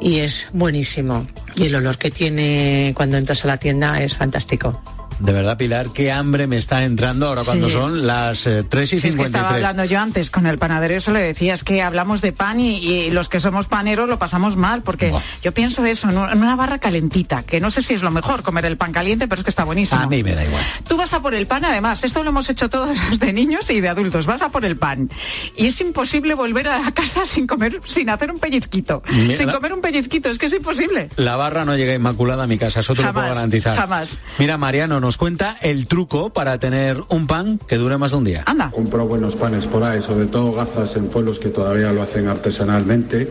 [0.00, 1.26] y es buenísimo.
[1.56, 4.82] Y el olor que tiene cuando entras a la tienda es fantástico.
[5.18, 7.74] De verdad, Pilar, qué hambre me está entrando ahora cuando Sí.
[7.74, 9.54] son las eh, 3 y Si es que estaba 53.
[9.56, 12.76] hablando yo antes con el panadero, eso le decía, es que hablamos de pan y,
[12.76, 16.78] y los que somos paneros lo pasamos mal, porque yo pienso eso, en una barra
[16.78, 19.50] calentita, que no sé si es lo mejor comer el pan caliente, pero es que
[19.50, 20.00] está buenísimo.
[20.02, 20.62] A mí me da igual.
[20.88, 23.80] Tú vas a por el pan, además, esto lo hemos hecho todos de niños y
[23.80, 25.10] de adultos, vas a por el pan.
[25.56, 29.02] Y es imposible volver a casa sin comer, sin hacer un pellizquito.
[29.10, 31.08] Mira, sin la- comer un pellizquito, es que es imposible.
[31.16, 33.76] La barra no llega inmaculada a mi casa, eso te lo puedo garantizar.
[33.76, 34.18] jamás.
[34.38, 38.24] Mira, Mariano nos cuenta el truco para tener un pan que dure más de un
[38.24, 38.42] día.
[38.44, 38.72] Anda.
[38.72, 43.30] Compro buenos panes por ahí, sobre todo gazas en pueblos que todavía lo hacen artesanalmente.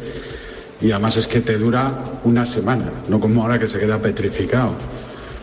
[0.80, 1.92] Y además es que te dura
[2.24, 4.72] una semana, no como ahora que se queda petrificado.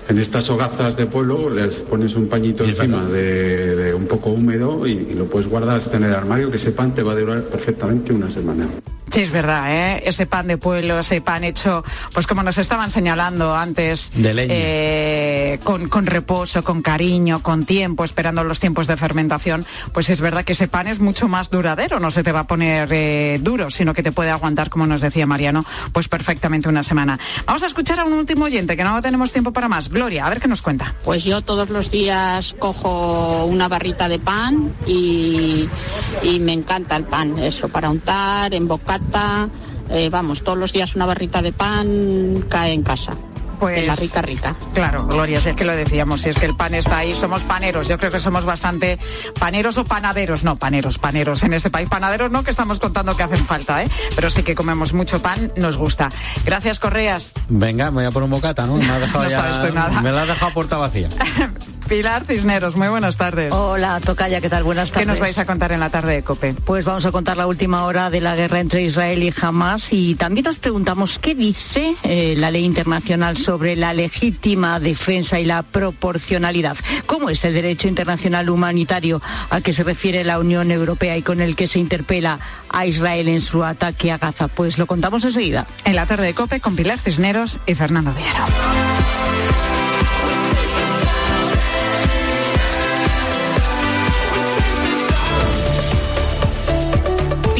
[0.08, 4.86] En estas hogazas de pueblo les pones un pañito encima de, de un poco húmedo
[4.86, 7.16] y, y lo puedes guardar hasta en el armario, que ese pan te va a
[7.16, 8.68] durar perfectamente una semana.
[9.12, 10.02] Sí, es verdad, ¿eh?
[10.06, 14.54] ese pan de pueblo, ese pan hecho, pues como nos estaban señalando antes, de leña.
[14.56, 20.22] Eh, con, con, reposo, con cariño, con tiempo, esperando los tiempos de fermentación, pues es
[20.22, 23.38] verdad que ese pan es mucho más duradero, no se te va a poner eh,
[23.42, 27.18] duro, sino que te puede aguantar, como nos decía Mariano, pues perfectamente una semana.
[27.44, 29.90] Vamos a escuchar a un último oyente, que no tenemos tiempo para más.
[29.90, 30.94] Gloria, a ver qué nos cuenta.
[31.04, 35.68] Pues yo todos los días cojo una barrita de pan y,
[36.22, 39.01] y me encanta el pan, eso, para untar, en bocata
[39.90, 43.16] eh, vamos, todos los días una barrita de pan cae en casa.
[43.62, 44.56] Pues, la rica rica.
[44.74, 47.44] Claro, Gloria, si es que lo decíamos, si es que el pan está ahí, somos
[47.44, 48.98] paneros, yo creo que somos bastante
[49.38, 53.22] paneros o panaderos, no, paneros, paneros en este país, panaderos no, que estamos contando que
[53.22, 53.88] hacen falta, ¿eh?
[54.16, 56.10] pero sí que comemos mucho pan, nos gusta.
[56.44, 57.34] Gracias, Correas.
[57.48, 58.78] Venga, me voy a por un bocata, ¿no?
[58.78, 59.28] Me, ha dejado
[59.72, 60.00] nada.
[60.00, 61.08] me la ha dejado puerta vacía.
[61.92, 63.52] Pilar Cisneros, muy buenas tardes.
[63.52, 64.64] Hola, Tocaya, ¿qué tal?
[64.64, 65.02] Buenas tardes.
[65.02, 66.54] ¿Qué nos vais a contar en la tarde de COPE?
[66.64, 70.14] Pues vamos a contar la última hora de la guerra entre Israel y Hamas y
[70.14, 75.62] también nos preguntamos qué dice eh, la ley internacional sobre la legítima defensa y la
[75.62, 76.78] proporcionalidad.
[77.04, 81.42] ¿Cómo es el derecho internacional humanitario al que se refiere la Unión Europea y con
[81.42, 82.38] el que se interpela
[82.70, 84.48] a Israel en su ataque a Gaza?
[84.48, 85.66] Pues lo contamos enseguida.
[85.84, 89.51] En la tarde de COPE con Pilar Cisneros y Fernando Diaro.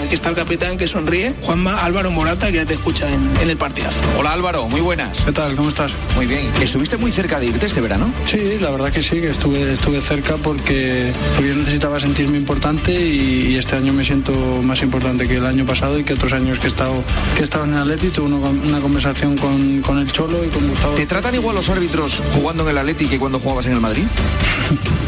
[0.00, 3.56] Aquí está el capitán que sonríe, Juanma Álvaro Morata, que ya te escucha en, el
[3.56, 4.00] partidazo.
[4.18, 5.20] Hola Álvaro, muy buenas.
[5.20, 5.54] ¿Qué tal?
[5.54, 5.92] ¿Cómo estás?
[6.16, 6.50] Muy bien.
[6.62, 8.10] ¿Estuviste muy cerca de irte este verano?
[8.26, 13.56] Sí, la verdad que sí, que estuve, estuve cerca porque, yo necesitaba sentirme importante y,
[13.56, 16.68] este año me siento más importante que el año pasado y que otros años que
[16.68, 16.94] he estado,
[17.34, 18.08] que he estado en el Atleti.
[18.08, 20.94] Tuve una, conversación con, con el Cholo y con Gustavo.
[20.94, 24.04] ¿Te tratan igual los árbitros jugando en el Atleti que cuando jugabas en el Madrid?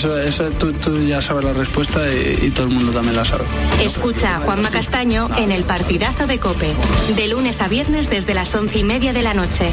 [0.00, 3.44] Eso, eso tú, ya sabes la respuesta y, todo el mundo también la sabe.
[3.82, 6.74] Escucha a Juanma Castaño en el partidazo de Cope,
[7.14, 9.70] de lunes a viernes desde las once y media de la noche.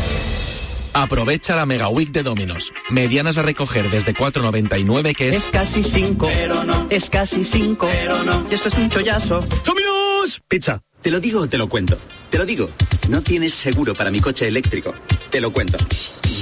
[0.92, 2.74] Aprovecha la Mega Week de Dominos.
[2.90, 5.36] Medianas a recoger desde 4.99 que es...
[5.38, 6.88] Es casi 5, pero no.
[6.90, 8.46] Es casi 5, pero no.
[8.52, 9.46] Y esto es un chollazo.
[9.64, 10.42] ¡Dominos!
[10.46, 10.82] Pizza.
[11.02, 11.98] ¿Te lo digo o te lo cuento?
[12.30, 12.70] Te lo digo.
[13.08, 14.94] No tienes seguro para mi coche eléctrico.
[15.30, 15.78] Te lo cuento.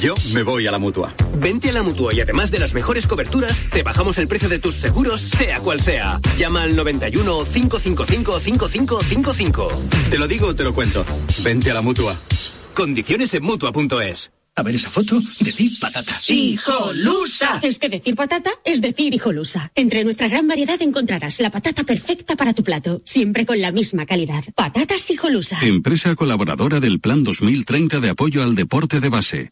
[0.01, 1.13] Yo me voy a la mutua.
[1.37, 4.59] Vente a la mutua y además de las mejores coberturas, te bajamos el precio de
[4.59, 6.19] tus seguros, sea cual sea.
[6.37, 9.67] Llama al 91 555 5555.
[10.09, 11.05] Te lo digo o te lo cuento.
[11.43, 12.15] Vente a la mutua.
[12.73, 14.31] Condiciones en mutua.es.
[14.57, 16.17] A ver esa foto, decir patata.
[16.29, 17.59] ¡Hijolusa!
[17.61, 19.71] Es que decir patata es decir hijolusa.
[19.75, 24.05] Entre nuestra gran variedad encontrarás la patata perfecta para tu plato, siempre con la misma
[24.05, 24.45] calidad.
[24.55, 25.59] Patatas hijolusa.
[25.61, 29.51] Empresa colaboradora del Plan 2030 de apoyo al deporte de base.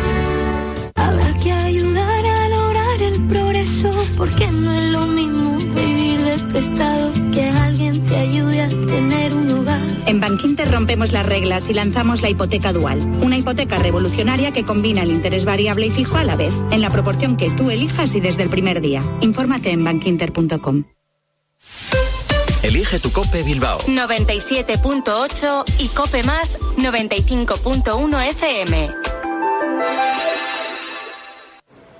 [10.69, 15.45] Rompemos las reglas y lanzamos la hipoteca dual, una hipoteca revolucionaria que combina el interés
[15.45, 18.49] variable y fijo a la vez, en la proporción que tú elijas y desde el
[18.49, 19.03] primer día.
[19.21, 20.83] Infórmate en bankinter.com.
[22.63, 23.79] Elige tu Cope Bilbao.
[23.79, 28.89] 97.8 y Cope Más 95.1 FM.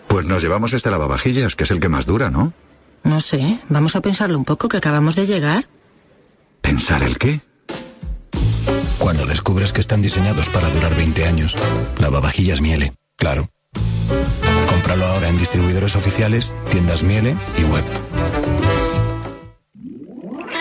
[0.07, 2.53] Pues nos llevamos este lavavajillas, que es el que más dura, ¿no?
[3.03, 5.65] No sé, vamos a pensarlo un poco, que acabamos de llegar.
[6.61, 7.41] ¿Pensar el qué?
[9.01, 11.57] Cuando descubres que están diseñados para durar 20 años,
[11.97, 13.49] lavavajillas Miele, claro.
[14.69, 17.83] Cómpralo ahora en distribuidores oficiales, tiendas Miele y web.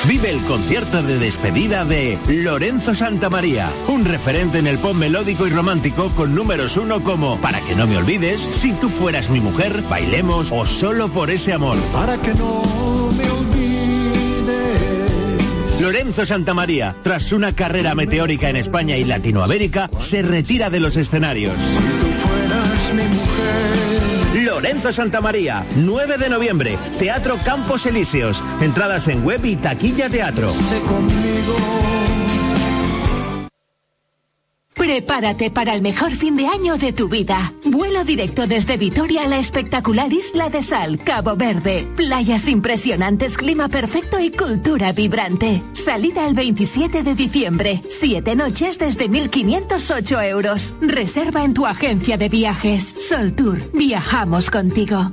[0.08, 5.50] Vive el concierto de despedida de Lorenzo Santamaría, un referente en el pop melódico y
[5.50, 9.82] romántico con números uno como Para que no me olvides, Si tú fueras mi mujer,
[9.90, 11.76] Bailemos o Solo por ese amor.
[11.92, 12.62] Para que no
[13.12, 13.39] me olvides.
[15.80, 21.54] Lorenzo Santamaría, tras una carrera meteórica en España y Latinoamérica, se retira de los escenarios.
[24.44, 28.42] Lorenzo Santamaría, 9 de noviembre, Teatro Campos Elíseos.
[28.60, 30.52] Entradas en web y taquilla teatro.
[34.80, 37.52] Prepárate para el mejor fin de año de tu vida.
[37.66, 41.86] Vuelo directo desde Vitoria a la espectacular Isla de Sal, Cabo Verde.
[41.96, 45.60] Playas impresionantes, clima perfecto y cultura vibrante.
[45.74, 47.82] Salida el 27 de diciembre.
[47.90, 50.74] Siete noches desde 1.508 euros.
[50.80, 52.96] Reserva en tu agencia de viajes.
[53.06, 53.58] Sol Tour.
[53.74, 55.12] Viajamos contigo.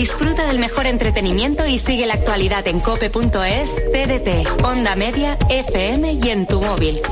[0.00, 6.30] Disfruta del mejor entretenimiento y sigue la actualidad en cope.es, TDT, Onda Media, FM y
[6.30, 7.02] en tu móvil.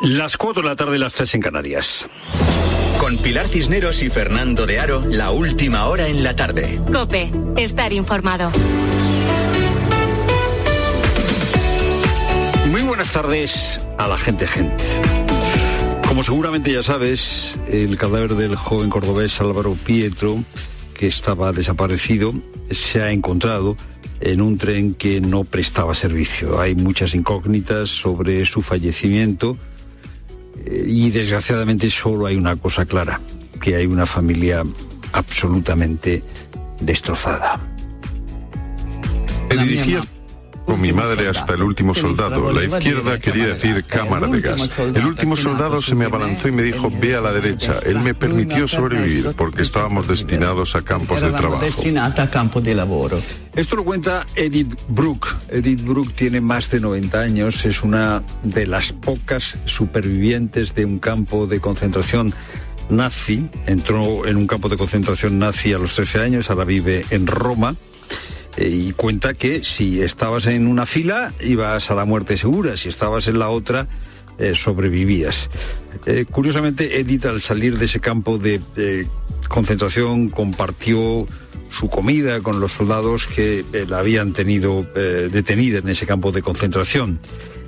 [0.00, 2.10] Las 4 de la tarde, las 3 en Canarias.
[2.98, 6.80] Con Pilar Cisneros y Fernando de Aro, la última hora en la tarde.
[6.92, 8.50] Cope, estar informado.
[12.98, 14.82] Buenas tardes a la gente, gente.
[16.08, 20.42] Como seguramente ya sabes, el cadáver del joven cordobés Álvaro Pietro,
[20.94, 22.34] que estaba desaparecido,
[22.72, 23.76] se ha encontrado
[24.20, 26.60] en un tren que no prestaba servicio.
[26.60, 29.56] Hay muchas incógnitas sobre su fallecimiento
[30.66, 33.20] eh, y desgraciadamente solo hay una cosa clara,
[33.60, 34.64] que hay una familia
[35.12, 36.24] absolutamente
[36.80, 37.60] destrozada.
[40.68, 42.52] Con mi madre hasta el último soldado.
[42.52, 44.68] La izquierda quería decir cámara de gas.
[44.94, 47.76] El último soldado se me abalanzó y me dijo, ve a la derecha.
[47.86, 51.64] Él me permitió sobrevivir porque estábamos destinados a campos de trabajo.
[53.56, 55.28] Esto lo cuenta Edith Brooke.
[55.48, 60.98] Edith Brooke tiene más de 90 años, es una de las pocas supervivientes de un
[60.98, 62.34] campo de concentración
[62.90, 63.48] nazi.
[63.66, 67.74] Entró en un campo de concentración nazi a los 13 años, ahora vive en Roma
[68.60, 73.28] y cuenta que si estabas en una fila ibas a la muerte segura, si estabas
[73.28, 73.86] en la otra
[74.38, 75.50] eh, sobrevivías.
[76.06, 78.60] Eh, curiosamente, Edith al salir de ese campo de,
[79.48, 81.26] concentración compartió
[81.70, 87.18] su comida con los soldados que la habían tenido detenida en ese campo de concentración.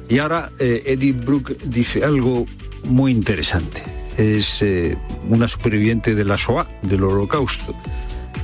[0.09, 2.47] Y ahora Edith Brooke dice algo
[2.85, 3.83] muy interesante.
[4.19, 4.63] Es
[5.29, 7.75] una superviviente de la SOA, del holocausto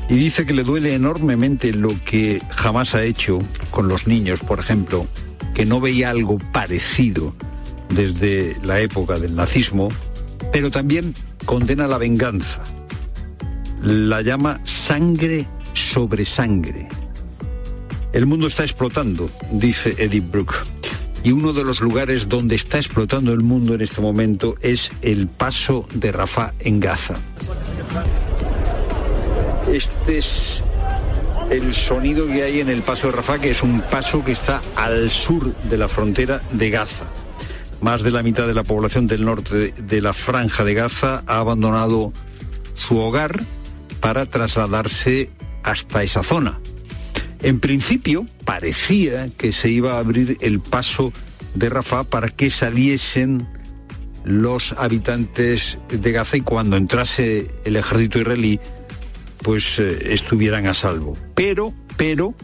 [0.08, 3.40] y dice que le duele enormemente lo que jamás ha hecho
[3.70, 5.06] con los niños, por ejemplo,
[5.54, 7.34] que no veía algo parecido
[7.88, 9.88] desde la época del nazismo,
[10.52, 12.62] pero también condena la venganza.
[13.82, 16.88] La llama sangre sobre sangre.
[18.12, 20.54] El mundo está explotando, dice Edith Brooke.
[21.24, 25.26] Y uno de los lugares donde está explotando el mundo en este momento es el
[25.26, 27.16] paso de Rafah en Gaza.
[29.72, 30.62] Este es
[31.50, 34.60] el sonido que hay en el paso de Rafah, que es un paso que está
[34.76, 37.04] al sur de la frontera de Gaza.
[37.80, 41.38] Más de la mitad de la población del norte de la franja de Gaza ha
[41.38, 42.12] abandonado
[42.74, 43.40] su hogar
[44.00, 45.30] para trasladarse
[45.62, 46.58] hasta esa zona.
[47.42, 51.12] En principio parecía que se iba a abrir el paso
[51.54, 53.48] de Rafah para que saliesen
[54.24, 58.60] los habitantes de Gaza y cuando entrase el ejército israelí
[59.46, 61.16] pues eh, estuvieran a salvo.
[61.36, 62.34] Pero, pero,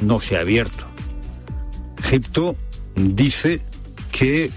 [0.00, 0.86] no se ha abierto.
[1.98, 2.54] Egipto
[2.94, 3.60] dice
[4.12, 4.52] que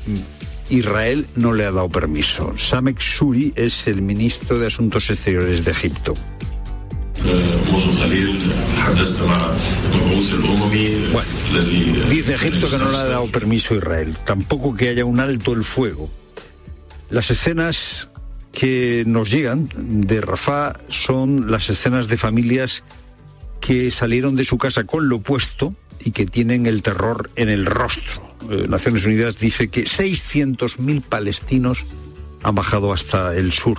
[0.69, 2.55] Israel no le ha dado permiso.
[2.55, 6.13] Samek Suri es el ministro de Asuntos Exteriores de Egipto.
[12.11, 15.53] Dice Egipto que no le ha dado permiso a Israel, tampoco que haya un alto
[15.53, 16.11] el fuego.
[17.09, 18.09] Las escenas
[18.57, 22.83] que nos llegan de Rafah son las escenas de familias
[23.61, 27.67] que salieron de su casa con lo puesto y que tienen el terror en el
[27.67, 28.35] rostro.
[28.49, 31.85] Eh, Naciones Unidas dice que 600.000 palestinos
[32.41, 33.77] han bajado hasta el sur.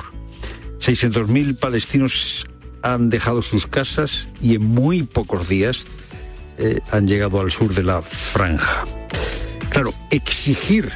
[0.78, 2.46] 600.000 palestinos
[2.82, 5.86] han dejado sus casas y en muy pocos días
[6.56, 8.84] eh, han llegado al sur de la franja.
[9.70, 10.88] Claro, exigir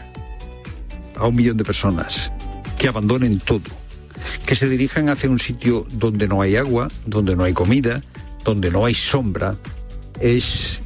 [1.17, 2.33] a un millón de personas
[2.83, 3.71] que abandonen todo,
[4.45, 8.03] que se dirijan hacia un sitio donde no hay agua, donde no hay comida,
[8.45, 9.57] donde no hay sombra,
[10.21, 10.81] es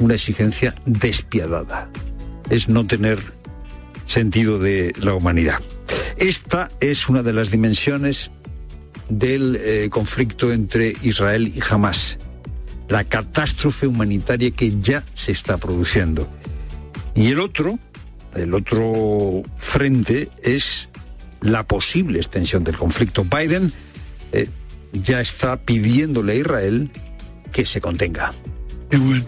[0.00, 1.90] una exigencia despiadada,
[2.48, 3.18] es no tener
[4.06, 5.60] sentido de la humanidad.
[6.16, 8.30] Esta es una de las dimensiones
[9.10, 12.16] del eh, conflicto entre Israel y Hamas,
[12.88, 16.26] la catástrofe humanitaria que ya se está produciendo.
[17.14, 17.78] Y el otro,
[18.34, 20.88] el otro frente es
[21.42, 23.24] la posible extensión del conflicto.
[23.24, 23.72] Biden
[24.32, 24.48] eh,
[24.92, 26.90] ya está pidiéndole a Israel
[27.52, 28.32] que se contenga.
[28.92, 29.20] Uh,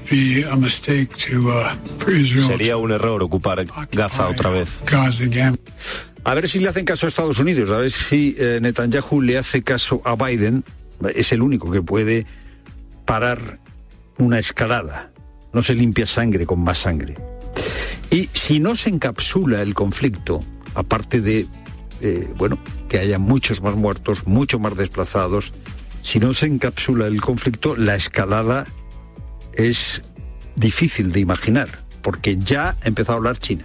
[2.47, 4.69] Sería un error ocupar Gaza otra vez.
[6.25, 9.39] A ver si le hacen caso a Estados Unidos, a ver si eh, Netanyahu le
[9.39, 10.65] hace caso a Biden.
[11.15, 12.27] Es el único que puede
[13.05, 13.59] parar
[14.19, 15.13] una escalada.
[15.53, 17.15] No se limpia sangre con más sangre.
[18.11, 20.45] Y si no se encapsula el conflicto,
[20.75, 21.47] aparte de,
[22.05, 25.53] eh, bueno, que haya muchos más muertos, mucho más desplazados,
[26.03, 28.67] si no se encapsula el conflicto, la escalada
[29.55, 30.03] es
[30.55, 31.69] difícil de imaginar,
[32.03, 33.65] porque ya ha empezado a hablar China.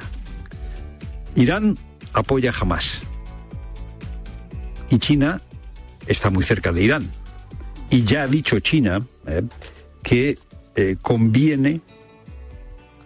[1.35, 1.77] Irán
[2.13, 3.03] apoya jamás.
[4.89, 5.41] Y China
[6.07, 7.11] está muy cerca de Irán.
[7.89, 9.43] Y ya ha dicho China eh,
[10.01, 10.39] que
[10.75, 11.81] eh, conviene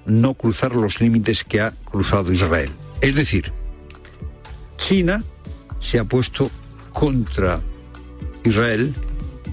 [0.06, 2.70] no cruzar los límites que ha cruzado Israel.
[3.02, 3.52] Es decir,
[4.84, 5.24] China
[5.80, 6.52] se ha puesto
[6.92, 7.62] contra
[8.44, 8.94] Israel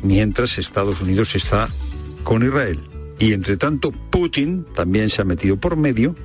[0.03, 1.69] mientras Estados Unidos está
[2.25, 2.81] con Israel.
[3.21, 6.17] Y entre tanto, Putin también se ha metido por medio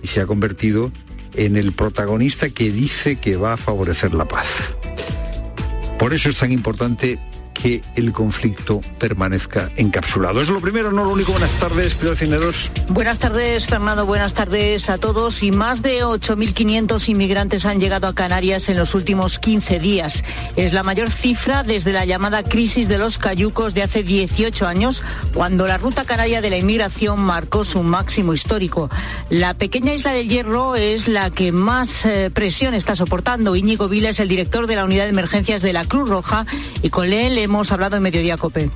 [0.00, 0.92] y se ha convertido
[1.34, 4.74] en el protagonista que dice que va a favorecer la paz.
[5.98, 7.18] Por eso es tan importante
[7.62, 10.40] que el conflicto permanezca encapsulado.
[10.40, 11.32] Es lo primero, no lo único.
[11.32, 12.70] Buenas tardes, Pilar Cineros.
[12.88, 14.06] Buenas tardes, Fernando.
[14.06, 15.42] Buenas tardes a todos.
[15.42, 20.22] Y más de 8.500 inmigrantes han llegado a Canarias en los últimos 15 días.
[20.56, 25.02] Es la mayor cifra desde la llamada crisis de los cayucos de hace 18 años,
[25.32, 28.90] cuando la ruta canaria de la inmigración marcó su máximo histórico.
[29.30, 33.56] La pequeña isla del Hierro es la que más eh, presión está soportando.
[33.56, 36.46] Íñigo Vila es el director de la unidad de emergencias de la Cruz Roja
[36.82, 38.68] y con él hemos hablado en Mediodía Cope.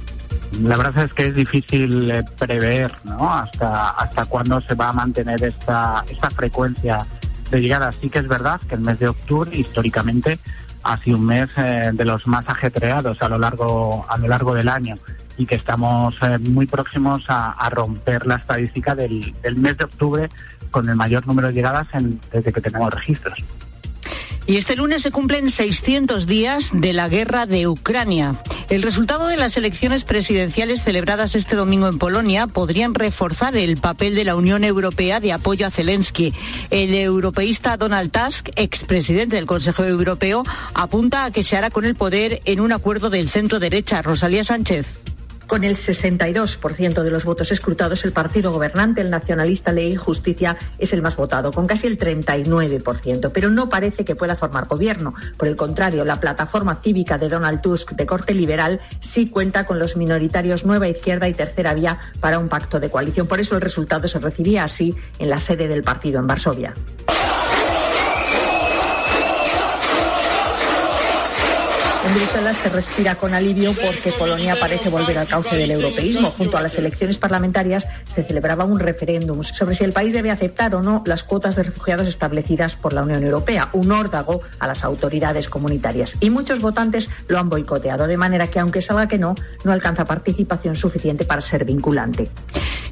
[0.62, 5.42] La verdad es que es difícil eh, prever hasta, hasta cuándo se va a mantener
[5.42, 7.04] esta, esta frecuencia
[7.50, 7.90] de llegada.
[7.92, 10.38] Sí que es verdad que el mes de octubre históricamente
[10.84, 14.54] ha sido un mes eh, de los más ajetreados a lo largo, a lo largo
[14.54, 14.96] del año
[15.36, 20.30] y que estamos eh, muy próximos a, romper la estadística del, del, mes de octubre
[20.70, 21.88] con el mayor número de llegadas
[22.32, 23.42] desde que tenemos registros.
[24.46, 28.36] Y este lunes se cumplen 600 días de la guerra de Ucrania.
[28.68, 34.14] El resultado de las elecciones presidenciales celebradas este domingo en Polonia podrían reforzar el papel
[34.14, 36.32] de la Unión Europea de apoyo a Zelensky.
[36.70, 41.94] El europeísta Donald Tusk, expresidente del Consejo Europeo, apunta a que se hará con el
[41.94, 44.02] poder en un acuerdo del centro derecha.
[44.02, 44.86] Rosalía Sánchez.
[45.50, 50.56] Con el 62% de los votos escrutados, el partido gobernante, el nacionalista Ley y Justicia,
[50.78, 53.32] es el más votado, con casi el 39%.
[53.34, 55.12] Pero no parece que pueda formar gobierno.
[55.36, 59.80] Por el contrario, la plataforma cívica de Donald Tusk de corte liberal sí cuenta con
[59.80, 63.26] los minoritarios Nueva Izquierda y Tercera Vía para un pacto de coalición.
[63.26, 66.74] Por eso el resultado se recibía así en la sede del partido en Varsovia.
[72.14, 76.30] Bruselas se respira con alivio porque Polonia parece volver al cauce del europeísmo.
[76.30, 80.74] Junto a las elecciones parlamentarias se celebraba un referéndum sobre si el país debe aceptar
[80.74, 84.84] o no las cuotas de refugiados establecidas por la Unión Europea, un órdago a las
[84.84, 86.16] autoridades comunitarias.
[86.20, 89.34] Y muchos votantes lo han boicoteado, de manera que aunque salga que no,
[89.64, 92.30] no alcanza participación suficiente para ser vinculante.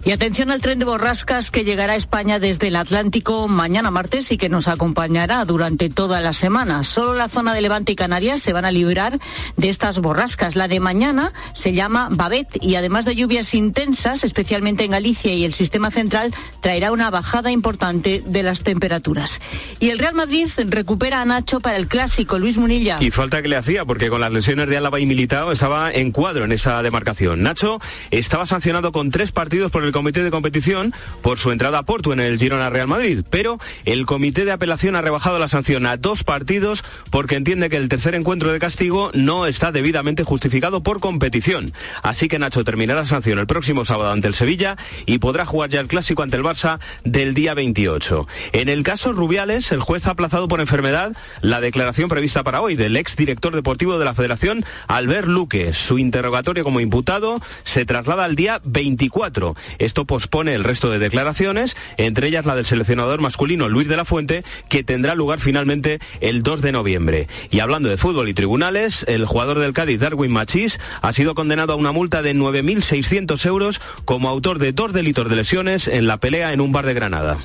[0.04, 4.30] Y atención al tren de borrascas que llegará a España desde el Atlántico mañana martes
[4.30, 6.84] y que nos acompañará durante toda la semana.
[6.84, 9.07] Solo la zona de Levante y Canarias se van a librar
[9.56, 10.56] de estas borrascas.
[10.56, 15.44] La de mañana se llama Babet y además de lluvias intensas, especialmente en Galicia y
[15.44, 19.40] el sistema central, traerá una bajada importante de las temperaturas.
[19.80, 22.98] Y el Real Madrid recupera a Nacho para el clásico, Luis Munilla.
[23.00, 26.12] Y falta que le hacía, porque con las lesiones de Álava y Militao estaba en
[26.12, 27.42] cuadro en esa demarcación.
[27.42, 27.80] Nacho
[28.10, 30.92] estaba sancionado con tres partidos por el comité de competición
[31.22, 34.96] por su entrada a Porto en el Girona Real Madrid, pero el comité de apelación
[34.96, 38.97] ha rebajado la sanción a dos partidos porque entiende que el tercer encuentro de castigo
[39.14, 41.72] no está debidamente justificado por competición.
[42.02, 44.76] Así que Nacho terminará sanción el próximo sábado ante el Sevilla
[45.06, 48.26] y podrá jugar ya el clásico ante el Barça del día 28.
[48.52, 52.74] En el caso Rubiales, el juez ha aplazado por enfermedad la declaración prevista para hoy
[52.74, 55.72] del ex director deportivo de la Federación, Albert Luque.
[55.72, 59.56] Su interrogatorio como imputado se traslada al día 24.
[59.78, 64.04] Esto pospone el resto de declaraciones, entre ellas la del seleccionador masculino Luis de la
[64.04, 67.28] Fuente, que tendrá lugar finalmente el 2 de noviembre.
[67.50, 71.72] Y hablando de fútbol y tribunales, el jugador del Cádiz, Darwin Machís, ha sido condenado
[71.72, 76.18] a una multa de 9.600 euros como autor de dos delitos de lesiones en la
[76.18, 77.38] pelea en un bar de Granada.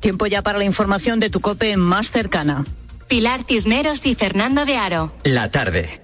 [0.00, 2.64] Tiempo ya para la información de tu cope más cercana.
[3.08, 5.12] Pilar Tisneros y Fernando de Aro.
[5.24, 6.02] La tarde.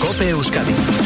[0.00, 0.97] Cope Euskadi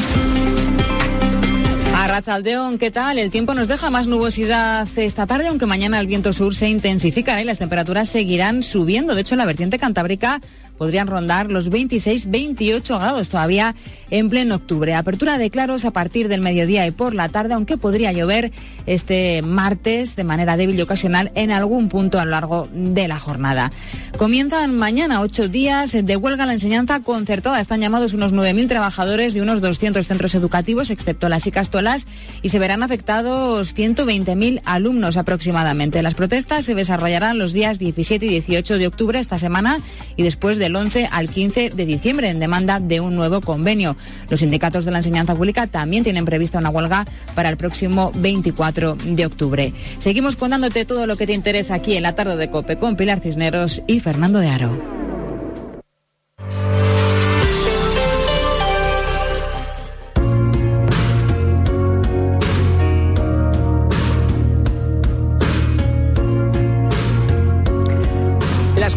[2.12, 3.16] Arrachaldeón, ¿qué tal?
[3.16, 7.40] El tiempo nos deja más nubosidad esta tarde, aunque mañana el viento sur se intensificará
[7.40, 9.14] y las temperaturas seguirán subiendo.
[9.14, 10.42] De hecho, en la vertiente cantábrica
[10.82, 13.76] podrían rondar los 26-28 grados todavía
[14.10, 14.94] en pleno octubre.
[14.94, 18.50] Apertura de claros a partir del mediodía y por la tarde, aunque podría llover
[18.86, 23.20] este martes de manera débil y ocasional en algún punto a lo largo de la
[23.20, 23.70] jornada.
[24.18, 27.60] Comienzan mañana ocho días de huelga la enseñanza concertada.
[27.60, 32.06] Están llamados unos 9.000 trabajadores de unos 200 centros educativos, excepto las Icastolas,
[32.42, 36.02] y se verán afectados 120.000 alumnos aproximadamente.
[36.02, 39.78] Las protestas se desarrollarán los días 17 y 18 de octubre esta semana
[40.16, 43.96] y después del 11 al 15 de diciembre en demanda de un nuevo convenio.
[44.28, 47.04] Los sindicatos de la enseñanza pública también tienen prevista una huelga
[47.34, 49.72] para el próximo 24 de octubre.
[49.98, 53.20] Seguimos contándote todo lo que te interesa aquí en la tarde de COPE con Pilar
[53.20, 55.11] Cisneros y Fernando de Aro.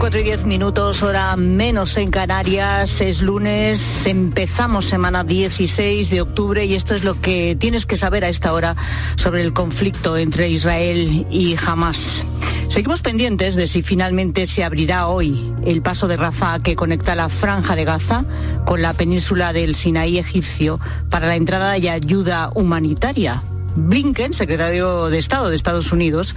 [0.06, 3.02] 4 y 10 minutos, hora menos en Canarias.
[3.02, 8.24] Es lunes, empezamos semana 16 de octubre y esto es lo que tienes que saber
[8.24, 8.76] a esta hora
[9.16, 12.24] sobre el conflicto entre Israel y Hamas.
[12.68, 17.28] Seguimos pendientes de si finalmente se abrirá hoy el paso de Rafah que conecta la
[17.28, 18.26] franja de Gaza
[18.64, 20.80] con la península del Sinaí egipcio
[21.10, 23.42] para la entrada de ayuda humanitaria.
[23.76, 26.36] Blinken, secretario de Estado de Estados Unidos,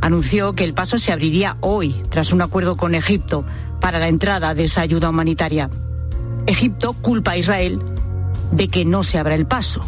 [0.00, 3.44] anunció que el paso se abriría hoy, tras un acuerdo con Egipto,
[3.80, 5.70] para la entrada de esa ayuda humanitaria.
[6.46, 7.80] Egipto culpa a Israel
[8.50, 9.84] de que no se abra el paso.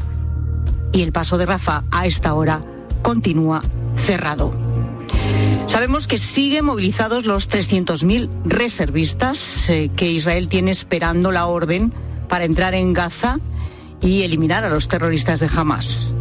[0.93, 2.61] Y el paso de Rafa a esta hora
[3.03, 3.63] continúa
[3.97, 4.53] cerrado.
[5.67, 11.93] Sabemos que siguen movilizados los 300.000 reservistas eh, que Israel tiene esperando la orden
[12.29, 13.39] para entrar en Gaza
[14.01, 16.15] y eliminar a los terroristas de Hamas.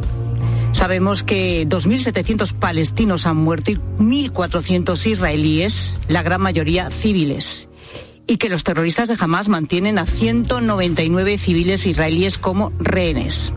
[0.82, 7.70] Sabemos que 2.700 palestinos han muerto y 1.400 israelíes, la gran mayoría civiles.
[8.26, 13.54] Y que los terroristas de Hamas mantienen a 199 civiles israelíes como rehenes.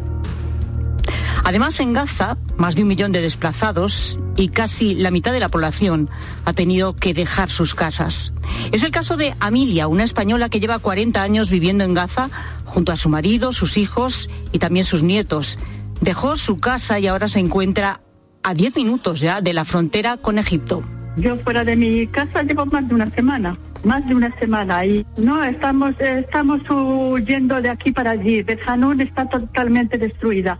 [1.44, 5.48] Además, en Gaza, más de un millón de desplazados y casi la mitad de la
[5.48, 6.10] población
[6.44, 8.34] ha tenido que dejar sus casas.
[8.70, 12.28] Es el caso de Amelia, una española que lleva 40 años viviendo en Gaza
[12.66, 15.58] junto a su marido, sus hijos y también sus nietos.
[16.00, 18.00] Dejó su casa y ahora se encuentra
[18.42, 20.82] a 10 minutos ya de la frontera con Egipto.
[21.16, 25.06] Yo fuera de mi casa llevo más de una semana, más de una semana y
[25.16, 28.42] no estamos estamos huyendo de aquí para allí.
[28.42, 30.58] Bejanún está totalmente destruida.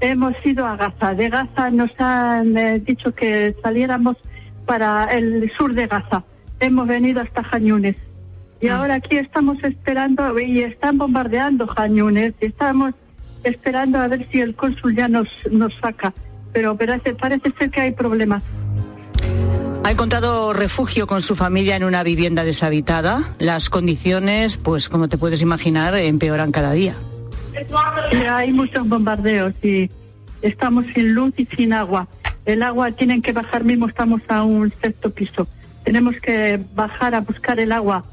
[0.00, 1.14] Hemos ido a Gaza.
[1.14, 4.16] De Gaza nos han eh, dicho que saliéramos
[4.66, 6.24] para el sur de Gaza.
[6.58, 7.96] Hemos venido hasta Jañunes.
[8.60, 8.78] Y ah.
[8.78, 12.34] ahora aquí estamos esperando y están bombardeando Jañunes.
[12.40, 12.94] Estamos
[13.44, 16.12] esperando a ver si el cónsul ya nos, nos saca,
[16.52, 18.42] pero parece, parece ser que hay problemas.
[19.84, 23.34] Ha encontrado refugio con su familia en una vivienda deshabitada.
[23.38, 26.94] Las condiciones, pues como te puedes imaginar, empeoran cada día.
[28.30, 29.90] hay muchos bombardeos y
[30.40, 32.06] estamos sin luz y sin agua.
[32.44, 35.48] El agua tienen que bajar mismo, estamos a un sexto piso.
[35.84, 38.04] Tenemos que bajar a buscar el agua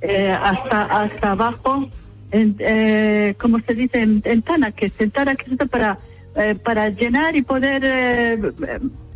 [0.00, 1.88] eh, hasta, hasta abajo
[2.32, 5.98] en, eh, como se dice, en, en que en es para,
[6.34, 8.52] eh, para llenar y poder eh,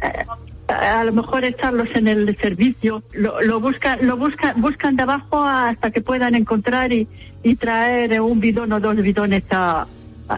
[0.03, 0.25] eh,
[0.69, 3.03] a lo mejor echarlos en el servicio.
[3.13, 7.09] Lo, lo buscan, lo buscan, buscan de abajo hasta que puedan encontrar y,
[7.43, 9.87] y traer un bidón o dos bidones a,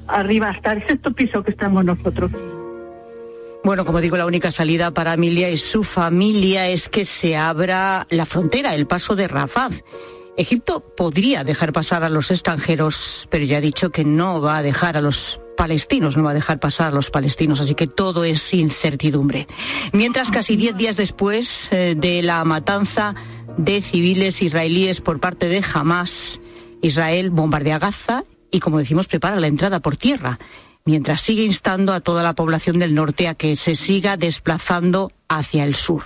[0.06, 2.30] arriba hasta el sexto piso que estamos nosotros.
[3.64, 8.06] Bueno, como digo, la única salida para Emilia y su familia es que se abra
[8.08, 9.70] la frontera, el paso de Rafah.
[10.38, 14.62] Egipto podría dejar pasar a los extranjeros, pero ya ha dicho que no va a
[14.62, 18.22] dejar a los palestinos, no va a dejar pasar a los palestinos, así que todo
[18.22, 19.48] es incertidumbre.
[19.92, 23.16] Mientras casi diez días después eh, de la matanza
[23.56, 26.40] de civiles israelíes por parte de Hamas,
[26.82, 28.22] Israel bombardea Gaza
[28.52, 30.38] y, como decimos, prepara la entrada por tierra
[30.88, 35.64] mientras sigue instando a toda la población del norte a que se siga desplazando hacia
[35.64, 36.02] el sur.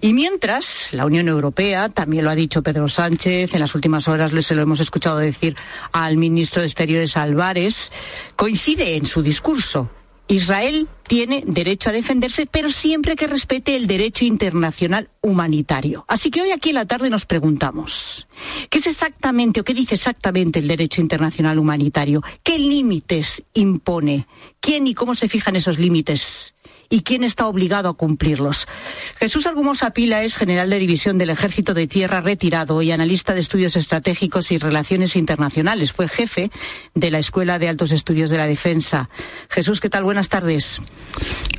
[0.00, 4.32] Y mientras, la Unión Europea, también lo ha dicho Pedro Sánchez, en las últimas horas
[4.42, 5.54] se lo hemos escuchado decir
[5.92, 7.92] al ministro de Exteriores Álvarez,
[8.36, 9.90] coincide en su discurso
[10.28, 16.04] Israel tiene derecho a defenderse, pero siempre que respete el derecho internacional humanitario.
[16.08, 18.26] Así que hoy aquí en la tarde nos preguntamos,
[18.68, 22.22] ¿qué es exactamente o qué dice exactamente el derecho internacional humanitario?
[22.42, 24.26] ¿Qué límites impone?
[24.60, 26.55] ¿Quién y cómo se fijan esos límites?
[26.88, 28.66] Y quién está obligado a cumplirlos.
[29.18, 33.40] Jesús Argumosa Pila es general de división del Ejército de Tierra retirado y analista de
[33.40, 35.92] estudios estratégicos y relaciones internacionales.
[35.92, 36.50] Fue jefe
[36.94, 39.08] de la Escuela de Altos Estudios de la Defensa.
[39.48, 40.04] Jesús, ¿qué tal?
[40.04, 40.80] Buenas tardes.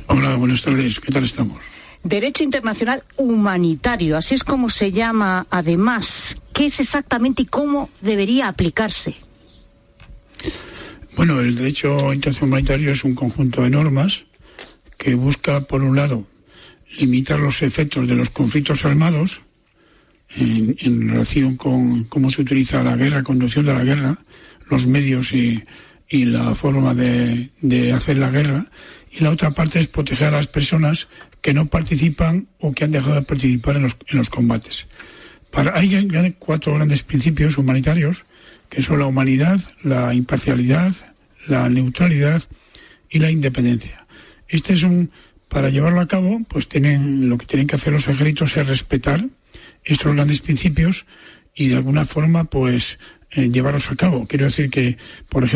[0.06, 1.00] Hola, buenas tardes.
[1.00, 1.58] ¿Qué tal estamos?
[2.02, 6.36] Derecho Internacional Humanitario, así es como se llama además.
[6.52, 9.16] ¿Qué es exactamente y cómo debería aplicarse?
[11.16, 14.24] Bueno, el derecho internacional humanitario es un conjunto de normas
[14.98, 16.26] que busca, por un lado,
[16.98, 19.40] limitar los efectos de los conflictos armados
[20.36, 24.18] en, relación con cómo se utiliza la guerra, conducción de la guerra,
[24.68, 25.64] los medios y,
[26.10, 28.66] la forma de, hacer la guerra.
[29.10, 31.08] Y la otra parte es proteger a las personas
[31.40, 34.88] que no participan o que han dejado de participar en los, combates.
[35.50, 38.24] Para, hay cuatro grandes principios humanitarios,
[38.68, 40.94] que son la humanidad, la imparcialidad,
[41.46, 42.42] la neutralidad
[43.08, 43.97] y la independencia.
[44.48, 45.10] Este es un,
[45.48, 49.26] para llevarlo a cabo, pues tienen, lo que tienen que hacer los ejércitos es respetar
[49.84, 51.06] estos grandes principios
[51.54, 52.98] y de alguna forma, pues,
[53.30, 54.26] eh, llevarlos a cabo.
[54.26, 54.96] Quiero decir que,
[55.28, 55.46] por ejemplo,